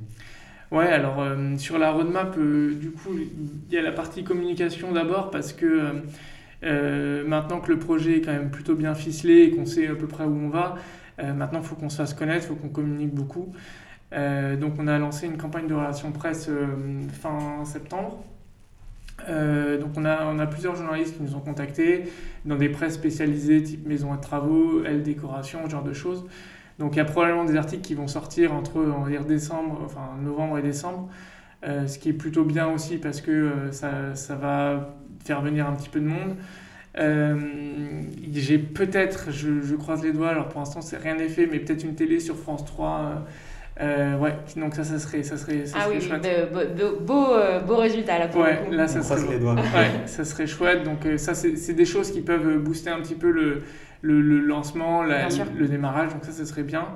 Ouais, 0.72 0.88
alors 0.88 1.22
euh, 1.22 1.56
sur 1.58 1.78
la 1.78 1.92
roadmap, 1.92 2.36
euh, 2.40 2.74
du 2.74 2.90
coup, 2.90 3.12
il 3.16 3.72
y 3.72 3.78
a 3.78 3.84
la 3.84 3.92
partie 3.92 4.24
communication 4.24 4.92
d'abord 4.92 5.30
parce 5.30 5.54
que 5.54 6.02
maintenant 6.62 7.60
que 7.60 7.72
le 7.72 7.80
projet 7.80 8.18
est 8.18 8.22
quand 8.22 8.34
même 8.34 8.52
plutôt 8.52 8.76
bien 8.76 8.96
ficelé 8.96 9.44
et 9.44 9.52
qu'on 9.52 9.66
sait 9.66 9.88
à 9.88 9.96
peu 9.96 10.08
près 10.08 10.26
où 10.26 10.36
on 10.36 10.50
va, 10.50 10.76
maintenant 11.22 11.60
il 11.60 11.66
faut 11.66 11.76
qu'on 11.76 11.90
se 11.90 11.98
fasse 11.98 12.14
connaître, 12.14 12.46
il 12.46 12.48
faut 12.50 12.56
qu'on 12.56 12.70
communique 12.70 13.14
beaucoup. 13.14 13.54
Euh, 14.14 14.56
donc 14.56 14.74
on 14.80 14.88
a 14.88 14.98
lancé 14.98 15.26
une 15.26 15.38
campagne 15.38 15.68
de 15.68 15.74
relations 15.74 16.12
presse 16.12 16.48
euh, 16.50 16.68
fin 17.12 17.66
septembre. 17.66 18.24
Euh, 19.30 19.80
donc 19.80 19.92
on 19.98 20.06
a, 20.06 20.26
on 20.26 20.40
a 20.40 20.46
plusieurs 20.46 20.76
journalistes 20.76 21.18
qui 21.18 21.24
nous 21.24 21.36
ont 21.36 21.40
contactés 21.40 22.04
dans 22.44 22.58
des 22.58 22.70
presses 22.70 22.96
spécialisées 22.96 23.64
type 23.64 23.88
maison 23.88 24.14
et 24.14 24.20
travaux, 24.20 24.84
L 24.84 25.04
décoration, 25.04 25.60
ce 25.66 25.70
genre 25.70 25.84
de 25.84 25.94
choses. 25.94 26.26
Donc 26.80 26.96
il 26.96 26.98
y 26.98 27.02
a 27.02 27.06
probablement 27.06 27.46
des 27.46 27.56
articles 27.56 27.82
qui 27.82 27.94
vont 27.94 28.08
sortir 28.08 28.54
entre 28.54 28.78
on 28.78 29.24
décembre, 29.24 29.82
enfin 29.86 30.10
novembre 30.22 30.58
et 30.58 30.62
décembre, 30.62 31.10
ce 31.64 31.98
qui 31.98 32.10
est 32.10 32.14
plutôt 32.14 32.44
bien 32.44 32.68
aussi 32.68 32.98
parce 32.98 33.22
que 33.22 33.70
ça, 33.72 34.14
ça, 34.14 34.36
va 34.36 34.94
faire 35.26 35.42
venir 35.42 35.68
un 35.68 35.74
petit 35.74 35.90
peu 35.90 36.00
de 36.00 36.08
monde. 36.08 36.36
J'ai 38.34 38.58
peut-être, 38.58 39.32
je, 39.32 39.62
je, 39.62 39.76
croise 39.76 40.04
les 40.04 40.14
doigts, 40.14 40.30
alors 40.30 40.48
pour 40.48 40.60
l'instant 40.60 40.82
c'est 40.82 40.98
rien 40.98 41.16
n'est 41.16 41.28
fait, 41.28 41.46
mais 41.46 41.60
peut-être 41.60 41.84
une 41.84 41.96
télé 41.96 42.20
sur 42.20 42.38
France 42.38 42.64
3 42.64 43.26
euh, 43.82 44.18
ouais, 44.18 44.38
donc 44.56 44.74
ça, 44.74 44.86
ça 44.86 45.00
serait, 45.00 45.24
ça 45.24 45.36
serait, 45.38 45.66
ça 45.66 45.78
ah 45.80 45.86
serait 45.86 45.96
oui, 45.96 46.02
chouette. 46.02 46.24
De, 46.24 46.98
beau, 46.98 47.34
euh, 47.34 47.60
beau, 47.60 47.76
résultat 47.76 48.20
là 48.20 48.28
pour 48.30 48.42
ouais, 48.42 48.60
le 48.62 48.66
coup. 48.66 48.72
là 48.72 48.88
ça 48.88 49.02
serait, 49.02 49.34
les 49.34 49.40
doigts. 49.40 49.56
Ouais, 49.56 50.06
ça 50.06 50.24
serait 50.24 50.48
chouette. 50.48 50.84
Donc 50.84 51.06
euh, 51.06 51.18
ça, 51.18 51.34
c'est 51.34 51.74
des 51.74 51.86
choses 51.86 52.12
qui 52.12 52.22
peuvent 52.22 52.58
booster 52.58 52.90
un 52.90 53.02
petit 53.02 53.16
peu 53.16 53.30
le, 53.30 53.64
le, 54.02 54.22
le 54.22 54.40
lancement, 54.40 55.04
le 55.04 55.68
démarrage. 55.68 56.14
Donc 56.14 56.24
ça, 56.24 56.32
ça 56.32 56.46
serait 56.46 56.64
bien. 56.64 56.88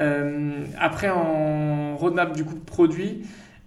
Euh, 0.00 0.64
après, 0.78 1.10
en 1.10 1.96
roadmap 1.96 2.34
du 2.34 2.44
coup 2.44 2.54
de 2.54 2.60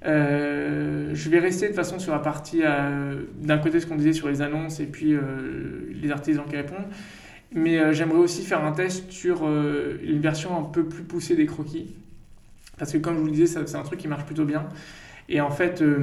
produit, 0.02 1.16
je 1.16 1.30
vais 1.30 1.40
rester 1.40 1.68
de 1.70 1.74
façon 1.74 2.00
sur 2.00 2.14
la 2.14 2.20
partie 2.20 2.62
d'un 2.62 3.58
côté 3.58 3.80
ce 3.80 3.86
qu'on 3.86 3.96
disait 3.96 4.14
sur 4.14 4.28
les 4.30 4.42
annonces 4.42 4.80
et 4.80 4.86
puis 4.86 5.16
les 5.94 6.12
artisans 6.12 6.46
qui 6.50 6.56
répondent. 6.56 6.88
Mais 7.54 7.94
j'aimerais 7.94 8.20
aussi 8.20 8.44
faire 8.44 8.64
un 8.64 8.72
test 8.72 9.12
sur 9.12 9.44
une 9.44 10.20
version 10.20 10.58
un 10.58 10.64
peu 10.64 10.86
plus 10.86 11.04
poussée 11.04 11.36
des 11.36 11.46
croquis. 11.46 11.96
Parce 12.78 12.94
que 12.94 12.98
comme 12.98 13.16
je 13.16 13.20
vous 13.20 13.26
le 13.28 13.32
disais, 13.32 13.64
c'est 13.66 13.76
un 13.76 13.84
truc 13.84 14.00
qui 14.00 14.08
marche 14.08 14.26
plutôt 14.26 14.46
bien. 14.46 14.66
Et 15.30 15.40
en 15.40 15.50
fait, 15.50 15.82
euh, 15.82 15.98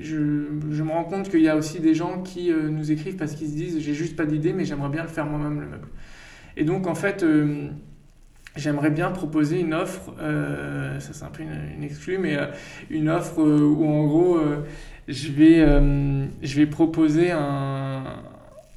je, 0.00 0.44
je, 0.70 0.82
me 0.84 0.92
rends 0.92 1.02
compte 1.02 1.28
qu'il 1.28 1.40
y 1.40 1.48
a 1.48 1.56
aussi 1.56 1.80
des 1.80 1.94
gens 1.94 2.22
qui 2.22 2.52
euh, 2.52 2.68
nous 2.68 2.92
écrivent 2.92 3.16
parce 3.16 3.34
qu'ils 3.34 3.48
se 3.48 3.54
disent 3.54 3.80
j'ai 3.80 3.92
juste 3.92 4.14
pas 4.14 4.24
d'idée, 4.24 4.52
mais 4.52 4.64
j'aimerais 4.64 4.88
bien 4.88 5.02
le 5.02 5.08
faire 5.08 5.26
moi-même 5.26 5.60
le 5.60 5.66
meuble. 5.66 5.88
Et 6.56 6.62
donc 6.62 6.86
en 6.86 6.94
fait, 6.94 7.24
euh, 7.24 7.70
j'aimerais 8.56 8.90
bien 8.90 9.10
proposer 9.10 9.60
une 9.60 9.74
offre, 9.74 10.12
ça 10.18 11.12
c'est 11.12 11.24
un 11.24 11.30
peu 11.30 11.42
une, 11.42 11.76
une 11.76 11.84
exclue, 11.84 12.18
mais 12.18 12.36
une 12.90 13.08
offre 13.08 13.40
où 13.40 13.86
en 13.86 14.06
gros 14.06 14.40
je, 15.06 15.28
vais, 15.28 15.58
je 16.42 16.56
vais 16.56 16.66
proposer 16.66 17.30
un, 17.30 18.04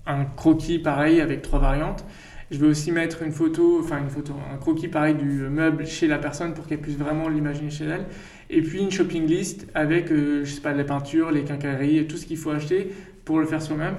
un 0.05 0.25
croquis 0.35 0.79
pareil 0.79 1.21
avec 1.21 1.41
trois 1.41 1.59
variantes. 1.59 2.05
Je 2.51 2.57
vais 2.57 2.67
aussi 2.67 2.91
mettre 2.91 3.23
une 3.23 3.31
photo, 3.31 3.79
enfin 3.79 3.99
une 3.99 4.09
photo, 4.09 4.33
un 4.53 4.57
croquis 4.57 4.89
pareil 4.89 5.15
du 5.15 5.25
meuble 5.25 5.87
chez 5.87 6.07
la 6.07 6.17
personne 6.17 6.53
pour 6.53 6.67
qu'elle 6.67 6.81
puisse 6.81 6.97
vraiment 6.97 7.29
l'imaginer 7.29 7.69
chez 7.69 7.85
elle. 7.85 8.05
Et 8.49 8.61
puis 8.61 8.81
une 8.81 8.91
shopping 8.91 9.25
list 9.25 9.67
avec, 9.73 10.11
euh, 10.11 10.43
je 10.43 10.51
sais 10.51 10.59
pas, 10.59 10.73
les 10.73 10.83
peintures, 10.83 11.31
les 11.31 11.43
quincailleries, 11.43 12.07
tout 12.07 12.17
ce 12.17 12.25
qu'il 12.25 12.35
faut 12.35 12.49
acheter 12.51 12.91
pour 13.23 13.39
le 13.39 13.45
faire 13.45 13.61
soi-même. 13.61 13.95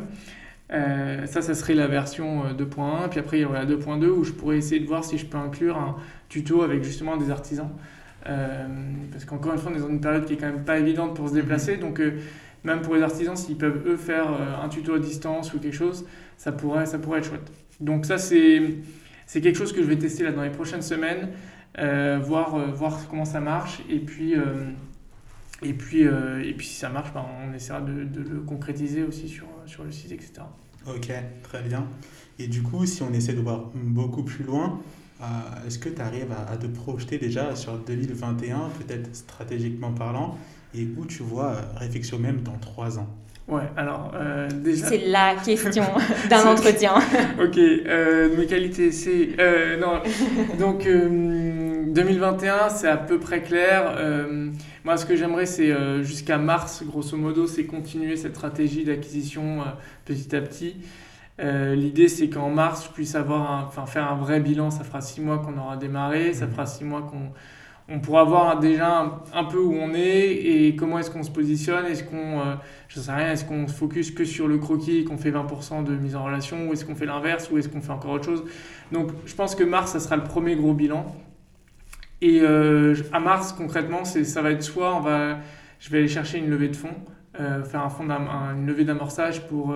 Euh, 0.72 1.26
ça, 1.26 1.42
ça 1.42 1.54
serait 1.54 1.74
la 1.74 1.86
version 1.86 2.44
2.1. 2.54 3.04
Euh, 3.04 3.08
puis 3.08 3.20
après, 3.20 3.38
il 3.38 3.42
y 3.42 3.44
aurait 3.44 3.64
la 3.64 3.66
2.2 3.66 4.06
où 4.06 4.24
je 4.24 4.32
pourrais 4.32 4.58
essayer 4.58 4.80
de 4.80 4.86
voir 4.86 5.04
si 5.04 5.18
je 5.18 5.26
peux 5.26 5.38
inclure 5.38 5.76
un 5.76 5.96
tuto 6.28 6.62
avec 6.62 6.82
justement 6.82 7.16
des 7.16 7.30
artisans. 7.30 7.70
parce 8.24 9.24
qu'encore 9.26 9.52
une 9.52 9.58
fois, 9.58 9.72
on 9.72 9.76
est 9.76 9.80
dans 9.80 9.88
une 9.88 10.00
période 10.00 10.24
qui 10.24 10.34
est 10.34 10.36
quand 10.36 10.46
même 10.46 10.64
pas 10.64 10.78
évidente 10.78 11.14
pour 11.14 11.28
se 11.28 11.34
déplacer. 11.34 11.76
Donc, 11.76 12.00
même 12.64 12.80
pour 12.80 12.94
les 12.94 13.02
artisans, 13.02 13.36
s'ils 13.36 13.58
peuvent 13.58 13.82
eux 13.86 13.96
faire 13.96 14.28
un 14.62 14.68
tuto 14.68 14.94
à 14.94 14.98
distance 14.98 15.52
ou 15.52 15.58
quelque 15.58 15.74
chose, 15.74 16.06
ça 16.36 16.52
pourrait, 16.52 16.86
ça 16.86 16.98
pourrait 16.98 17.18
être 17.18 17.26
chouette. 17.26 17.52
Donc 17.80 18.06
ça, 18.06 18.16
c'est 18.16 19.40
quelque 19.40 19.56
chose 19.56 19.72
que 19.72 19.82
je 19.82 19.88
vais 19.88 19.96
tester 19.96 20.24
là 20.24 20.32
dans 20.32 20.42
les 20.42 20.50
prochaines 20.50 20.82
semaines, 20.82 21.28
euh, 21.78 22.18
voir, 22.22 22.54
euh, 22.54 22.66
voir 22.66 22.98
comment 23.08 23.24
ça 23.24 23.40
marche. 23.40 23.82
Et 23.88 23.98
puis, 23.98 24.36
euh, 24.36 24.66
et 25.62 25.74
puis, 25.74 26.02
et 26.02 26.54
puis 26.54 26.66
si 26.66 26.76
ça 26.76 26.88
marche, 26.88 27.12
ben, 27.12 27.24
on 27.46 27.54
essaiera 27.54 27.80
de, 27.80 27.92
le 27.92 28.40
concrétiser 28.40 29.02
aussi 29.02 29.28
sur, 29.28 29.46
sur 29.66 29.84
le 29.84 29.92
site, 29.92 30.12
etc. 30.12 30.32
Ok, 30.86 31.12
très 31.42 31.62
bien. 31.62 31.86
Et 32.38 32.48
du 32.48 32.62
coup, 32.62 32.86
si 32.86 33.02
on 33.02 33.12
essaie 33.12 33.34
de 33.34 33.40
voir 33.40 33.70
beaucoup 33.74 34.22
plus 34.22 34.44
loin, 34.44 34.80
est-ce 35.66 35.78
que 35.78 35.88
tu 35.88 36.00
arrives 36.00 36.32
à, 36.32 36.50
à, 36.50 36.56
te 36.56 36.66
projeter 36.66 37.18
déjà 37.18 37.54
sur 37.54 37.78
2021, 37.78 38.70
peut-être 38.80 39.14
stratégiquement 39.14 39.92
parlant, 39.92 40.36
et 40.74 40.88
où 40.96 41.04
tu 41.04 41.22
vois 41.22 41.54
réflexion 41.76 42.18
même 42.18 42.42
dans 42.42 42.58
trois 42.58 42.98
ans? 42.98 43.08
Ouais, 43.48 43.62
alors 43.76 44.12
euh, 44.14 44.48
déjà. 44.48 44.86
C'est 44.86 45.06
la 45.08 45.34
question 45.34 45.84
d'un 46.30 46.46
entretien. 46.46 46.94
ok, 47.42 47.58
euh, 47.58 48.36
mes 48.36 48.46
qualités, 48.46 48.92
c'est. 48.92 49.30
Euh, 49.38 49.76
non, 49.78 50.00
donc 50.58 50.84
2021, 50.84 52.68
c'est 52.68 52.88
à 52.88 52.96
peu 52.96 53.18
près 53.18 53.42
clair. 53.42 53.98
Moi, 54.84 54.96
ce 54.96 55.06
que 55.06 55.16
j'aimerais, 55.16 55.46
c'est 55.46 55.72
jusqu'à 56.02 56.38
mars, 56.38 56.82
grosso 56.84 57.16
modo, 57.16 57.46
c'est 57.46 57.64
continuer 57.64 58.16
cette 58.16 58.34
stratégie 58.34 58.84
d'acquisition 58.84 59.60
petit 60.04 60.34
à 60.34 60.40
petit. 60.40 60.76
L'idée, 61.38 62.08
c'est 62.08 62.28
qu'en 62.28 62.50
mars, 62.50 62.86
je 62.86 62.92
puisse 62.92 63.14
avoir 63.14 63.66
enfin, 63.66 63.86
faire 63.86 64.10
un 64.10 64.16
vrai 64.16 64.40
bilan. 64.40 64.70
Ça 64.70 64.84
fera 64.84 65.00
six 65.00 65.20
mois 65.20 65.38
qu'on 65.38 65.56
aura 65.58 65.76
démarré, 65.76 66.34
ça 66.34 66.46
mmh. 66.46 66.50
fera 66.50 66.66
six 66.66 66.84
mois 66.84 67.02
qu'on 67.02 67.32
on 67.88 68.00
pourra 68.00 68.24
voir 68.24 68.58
déjà 68.60 69.20
un, 69.34 69.44
peu 69.44 69.58
où 69.58 69.74
on 69.74 69.92
est 69.92 70.30
et 70.30 70.76
comment 70.76 70.98
est-ce 70.98 71.10
qu'on 71.10 71.22
se 71.22 71.30
positionne. 71.30 71.86
Est-ce 71.86 72.04
qu'on, 72.04 72.40
euh, 72.40 72.54
je 72.88 73.00
sais 73.00 73.12
rien, 73.12 73.32
est-ce 73.32 73.44
qu'on 73.44 73.66
se 73.66 73.74
focus 73.74 74.10
que 74.10 74.24
sur 74.24 74.48
le 74.48 74.58
croquis 74.58 74.98
et 74.98 75.04
qu'on 75.04 75.18
fait 75.18 75.30
20% 75.30 75.84
de 75.84 75.94
mise 75.96 76.16
en 76.16 76.24
relation 76.24 76.68
ou 76.68 76.72
est-ce 76.72 76.84
qu'on 76.84 76.94
fait 76.94 77.06
l'inverse 77.06 77.50
ou 77.50 77.58
est-ce 77.58 77.68
qu'on 77.68 77.80
fait 77.80 77.92
encore 77.92 78.12
autre 78.12 78.24
chose? 78.24 78.44
Donc 78.92 79.10
je 79.26 79.34
pense 79.34 79.54
que 79.54 79.64
mars, 79.64 79.92
ça 79.92 80.00
sera 80.00 80.16
le 80.16 80.24
premier 80.24 80.56
gros 80.56 80.74
bilan. 80.74 81.14
Et 82.22 82.40
euh, 82.40 82.94
à 83.12 83.20
mars, 83.20 83.52
concrètement, 83.52 84.04
ça 84.04 84.42
va 84.42 84.50
être 84.50 84.62
soit 84.62 85.02
je 85.78 85.90
vais 85.90 85.98
aller 85.98 86.08
chercher 86.08 86.38
une 86.38 86.48
levée 86.48 86.68
de 86.68 86.76
fonds, 86.76 86.94
euh, 87.38 87.62
faire 87.64 87.82
un 87.82 87.90
fond 87.90 88.08
une 88.08 88.66
levée 88.66 88.84
d'amorçage 88.84 89.46
pour 89.48 89.74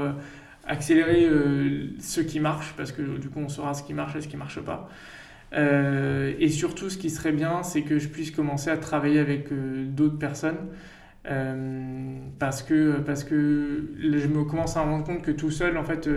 accélérer 0.67 1.29
ce 1.99 2.21
qui 2.23 2.41
marche 2.41 2.75
parce 2.77 2.93
que 2.93 3.19
du 3.19 3.29
coup 3.29 3.41
on 3.41 3.49
saura 3.49 3.75
ce 3.75 3.83
qui 3.83 3.95
marche 3.95 4.17
et 4.17 4.21
ce 4.21 4.29
qui 4.29 4.37
marche 4.37 4.61
pas. 4.61 4.89
Euh, 5.53 6.35
et 6.39 6.49
surtout, 6.49 6.91
ce 6.91 6.99
qui 6.99 7.11
serait 7.11 7.33
bien, 7.33 7.63
c'est 7.63 7.83
que 7.83 7.99
je 7.99 8.09
puisse 8.09 8.31
commencer 8.31 8.71
à 8.71 8.77
travailler 8.77 9.21
avec 9.21 9.53
euh, 9.53 9.85
d'autres 9.87 10.19
personnes. 10.19 10.69
Euh, 11.29 12.19
parce, 12.39 12.63
que, 12.63 12.99
parce 13.01 13.25
que 13.25 13.91
je 13.99 14.27
me 14.29 14.45
commence 14.45 14.77
à 14.77 14.85
me 14.85 14.91
rendre 14.91 15.05
compte 15.05 15.23
que 15.23 15.33
tout 15.33 15.51
seul, 15.51 15.77
en 15.77 15.85
fait, 15.85 16.09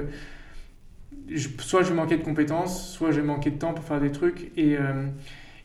soit 1.59 1.81
je 1.83 1.93
manquais 1.93 2.17
de 2.17 2.23
compétences, 2.23 2.91
soit 2.93 3.11
je 3.11 3.21
manquais 3.21 3.51
de 3.51 3.57
temps 3.57 3.73
pour 3.73 3.85
faire 3.85 3.99
des 3.99 4.11
trucs. 4.11 4.51
Et, 4.57 4.77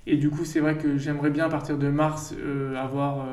et 0.06 0.16
du 0.16 0.30
coup, 0.30 0.44
c'est 0.44 0.60
vrai 0.60 0.76
que 0.76 0.96
j'aimerais 0.96 1.30
bien, 1.30 1.46
à 1.46 1.48
partir 1.48 1.78
de 1.78 1.88
mars, 1.88 2.34
avoir 2.76 3.26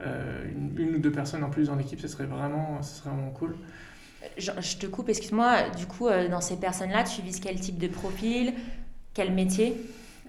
une, 0.00 0.94
ou 0.96 0.98
deux 0.98 1.12
personnes 1.12 1.44
en 1.44 1.50
plus 1.50 1.68
dans 1.68 1.76
l'équipe. 1.76 2.00
Ce 2.00 2.08
serait 2.08 2.26
vraiment, 2.26 2.82
ce 2.82 3.00
serait 3.00 3.10
vraiment 3.10 3.30
cool. 3.30 3.56
Je, 4.36 4.50
je 4.60 4.76
te 4.76 4.86
coupe, 4.86 5.08
excuse-moi. 5.08 5.70
Du 5.78 5.86
coup, 5.86 6.08
dans 6.30 6.40
ces 6.40 6.56
personnes-là, 6.56 7.04
tu 7.04 7.22
vises 7.22 7.40
quel 7.40 7.58
type 7.58 7.78
de 7.78 7.88
profil? 7.88 8.52
Quel 9.14 9.32
métier? 9.32 9.76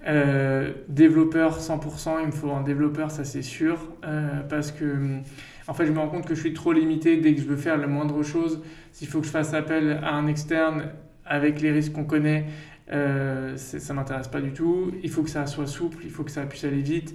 Euh, 0.06 0.72
développeur 0.88 1.60
100%, 1.60 2.20
il 2.22 2.26
me 2.26 2.32
faut 2.32 2.50
un 2.50 2.62
développeur, 2.62 3.12
ça 3.12 3.24
c'est 3.24 3.42
sûr, 3.42 3.78
euh, 4.04 4.40
parce 4.48 4.72
que 4.72 5.20
en 5.68 5.74
fait 5.74 5.86
je 5.86 5.92
me 5.92 6.00
rends 6.00 6.08
compte 6.08 6.26
que 6.26 6.34
je 6.34 6.40
suis 6.40 6.54
trop 6.54 6.72
limité 6.72 7.18
dès 7.18 7.34
que 7.34 7.40
je 7.40 7.46
veux 7.46 7.56
faire 7.56 7.76
la 7.76 7.86
moindre 7.86 8.22
chose. 8.24 8.62
S'il 8.90 9.06
faut 9.06 9.20
que 9.20 9.26
je 9.26 9.30
fasse 9.30 9.54
appel 9.54 10.00
à 10.02 10.14
un 10.14 10.26
externe 10.26 10.90
avec 11.24 11.60
les 11.60 11.70
risques 11.70 11.92
qu'on 11.92 12.04
connaît, 12.04 12.46
euh, 12.92 13.56
ça 13.56 13.94
m'intéresse 13.94 14.28
pas 14.28 14.40
du 14.40 14.52
tout. 14.52 14.92
Il 15.02 15.10
faut 15.10 15.22
que 15.22 15.30
ça 15.30 15.46
soit 15.46 15.66
souple, 15.66 15.98
il 16.04 16.10
faut 16.10 16.24
que 16.24 16.30
ça 16.30 16.44
puisse 16.44 16.64
aller 16.64 16.82
vite. 16.82 17.14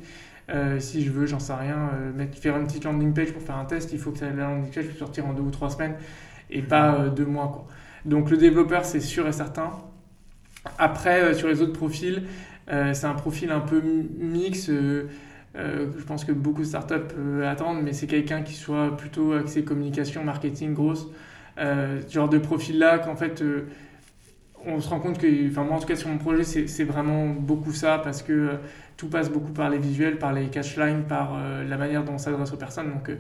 si 0.80 1.04
je 1.04 1.12
veux, 1.12 1.26
j'en 1.26 1.40
sais 1.40 1.54
rien, 1.54 1.92
mettre, 2.16 2.38
faire 2.38 2.58
une 2.58 2.66
petite 2.66 2.86
landing 2.86 3.14
page 3.14 3.32
pour 3.34 3.42
faire 3.42 3.58
un 3.58 3.66
test, 3.66 3.92
il 3.94 4.00
faut 4.00 4.12
que 4.12 4.24
la 4.24 4.32
landing 4.32 4.72
page 4.72 4.86
puisse 4.86 4.98
sortir 4.98 5.28
en 5.28 5.34
deux 5.34 5.44
ou 5.44 5.52
trois 5.52 5.70
semaines 5.70 5.96
et 6.50 6.62
pas 6.62 7.10
deux 7.10 7.26
mois. 7.26 7.50
Quoi. 7.54 7.68
Donc 8.06 8.32
le 8.32 8.38
développeur, 8.38 8.86
c'est 8.86 9.02
sûr 9.02 9.28
et 9.28 9.34
certain. 9.34 9.72
Après, 10.80 11.34
sur 11.34 11.48
les 11.48 11.62
autres 11.62 11.74
profils, 11.74 12.24
c'est 12.68 13.06
un 13.06 13.14
profil 13.14 13.52
un 13.52 13.60
peu 13.60 13.82
mix. 14.18 14.70
je 14.70 16.04
pense 16.08 16.26
que 16.26 16.32
beaucoup 16.32 16.62
de 16.62 16.68
startups 16.68 17.44
attendent, 17.46 17.84
mais 17.84 17.94
c'est 17.94 18.08
quelqu'un 18.08 18.42
qui 18.42 18.54
soit 18.54 18.96
plutôt 18.96 19.34
axé 19.34 19.64
communication, 19.64 20.24
marketing, 20.24 20.74
grosse. 20.74 21.08
ce 21.58 22.10
genre 22.10 22.30
de 22.30 22.38
profil-là, 22.38 23.00
qu'en 23.00 23.18
fait, 23.18 23.44
on 24.68 24.80
se 24.80 24.90
rend 24.90 25.00
compte 25.00 25.18
que, 25.18 25.50
enfin 25.50 25.64
moi 25.64 25.78
en 25.78 25.80
tout 25.80 25.88
cas 25.88 25.96
sur 25.96 26.10
mon 26.10 26.18
projet, 26.18 26.44
c'est 26.44 26.84
vraiment 26.84 27.28
beaucoup 27.28 27.72
ça 27.72 28.00
parce 28.04 28.22
que 28.22 28.34
euh, 28.34 28.54
tout 28.98 29.10
passe 29.10 29.30
beaucoup 29.30 29.52
par 29.52 29.70
les 29.70 29.78
visuels, 29.78 30.18
par 30.18 30.34
les 30.34 30.48
cashlines, 30.48 31.04
par 31.04 31.36
euh, 31.36 31.64
la 31.68 31.78
manière 31.78 32.04
dont 32.04 32.14
on 32.14 32.18
s'adresse 32.18 32.52
aux 32.52 32.58
personnes. 32.58 32.92
Donc, 32.92 33.10
euh, 33.10 33.16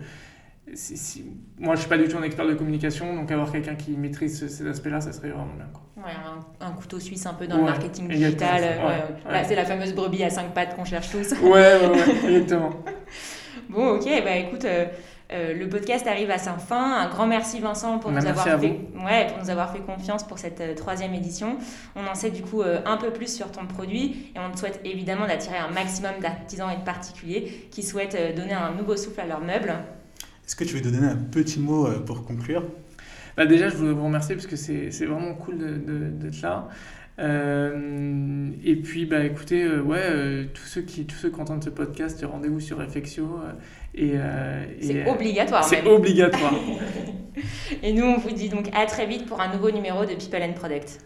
moi 1.59 1.75
je 1.75 1.81
suis 1.81 1.89
pas 1.89 1.97
du 1.97 2.09
tout 2.09 2.17
un 2.17 2.23
expert 2.23 2.45
de 2.45 2.53
communication, 2.53 3.15
donc 3.15 3.31
avoir 3.31 3.51
quelqu'un 3.51 3.75
qui 3.75 3.91
maîtrise 3.91 4.47
ces 4.47 4.67
aspects-là, 4.67 4.99
ça 4.99 5.13
serait 5.13 5.29
vraiment 5.29 5.53
bien. 5.55 5.67
Quoi. 5.71 6.03
Ouais, 6.03 6.11
un, 6.59 6.71
couteau 6.71 6.99
suisse 6.99 7.25
un 7.25 7.33
peu 7.33 7.47
dans 7.47 7.57
le 7.57 7.63
marketing 7.63 8.09
digital. 8.09 8.63
c'est 9.45 9.55
la 9.55 9.65
fameuse 9.65 9.93
brebis 9.93 10.23
à 10.23 10.29
cinq 10.29 10.53
pattes 10.53 10.75
qu'on 10.75 10.85
cherche 10.85 11.09
tous. 11.09 11.31
ouais, 11.41 11.49
ouais, 11.51 12.29
exactement. 12.29 12.71
bon, 13.69 13.95
ok, 13.95 14.05
bah 14.23 14.35
écoute. 14.35 14.65
Euh, 15.33 15.53
le 15.53 15.67
podcast 15.67 16.07
arrive 16.07 16.31
à 16.31 16.37
sa 16.37 16.53
fin. 16.53 17.01
Un 17.01 17.09
grand 17.09 17.27
merci 17.27 17.59
Vincent 17.59 17.99
pour, 17.99 18.11
nous 18.11 18.25
avoir, 18.25 18.45
fait, 18.45 18.59
ouais, 18.59 19.27
pour 19.27 19.43
nous 19.43 19.49
avoir 19.49 19.73
fait 19.73 19.81
confiance 19.81 20.25
pour 20.25 20.39
cette 20.39 20.61
euh, 20.61 20.73
troisième 20.73 21.13
édition. 21.13 21.57
On 21.97 22.07
en 22.07 22.15
sait 22.15 22.31
du 22.31 22.41
coup 22.41 22.61
euh, 22.61 22.79
un 22.85 22.95
peu 22.95 23.11
plus 23.11 23.33
sur 23.33 23.51
ton 23.51 23.65
produit 23.65 24.31
et 24.35 24.39
on 24.39 24.51
te 24.51 24.59
souhaite 24.59 24.79
évidemment 24.85 25.27
d'attirer 25.27 25.57
un 25.57 25.69
maximum 25.69 26.13
d'artisans 26.21 26.69
et 26.71 26.77
de 26.77 26.83
particuliers 26.83 27.67
qui 27.71 27.83
souhaitent 27.83 28.17
donner 28.37 28.53
un 28.53 28.73
nouveau 28.73 28.95
souffle 28.95 29.19
à 29.19 29.25
leurs 29.25 29.41
meubles. 29.41 29.75
Est-ce 30.45 30.55
que 30.55 30.63
tu 30.63 30.75
veux 30.75 30.81
donner 30.81 31.05
un 31.05 31.17
petit 31.17 31.59
mot 31.59 31.89
pour 32.05 32.23
conclure? 32.23 32.63
Bah 33.35 33.45
Déjà, 33.45 33.67
je 33.67 33.75
voudrais 33.75 33.93
vous 33.93 34.05
remercier 34.05 34.33
parce 34.33 34.47
que 34.47 34.55
c'est 34.55 35.05
vraiment 35.05 35.33
cool 35.33 35.57
d'être 35.57 36.41
là. 36.41 36.69
Et 37.19 38.75
puis, 38.75 39.05
bah, 39.05 39.23
écoutez, 39.23 39.67
ouais, 39.67 40.49
tous, 40.53 40.65
ceux 40.65 40.81
qui, 40.81 41.05
tous 41.05 41.15
ceux 41.15 41.29
qui 41.29 41.41
entendent 41.41 41.63
ce 41.63 41.69
podcast, 41.69 42.23
rendez-vous 42.23 42.59
sur 42.59 42.77
Reflexio. 42.77 43.39
Euh, 43.99 44.65
c'est 44.79 45.07
euh, 45.07 45.11
obligatoire. 45.11 45.63
C'est 45.63 45.85
obligatoire. 45.85 46.53
et 47.83 47.93
nous, 47.93 48.05
on 48.05 48.17
vous 48.17 48.31
dit 48.31 48.49
donc 48.49 48.69
à 48.73 48.85
très 48.85 49.05
vite 49.05 49.25
pour 49.25 49.41
un 49.41 49.51
nouveau 49.53 49.71
numéro 49.71 50.05
de 50.05 50.13
People 50.13 50.41
and 50.41 50.53
Product. 50.53 50.99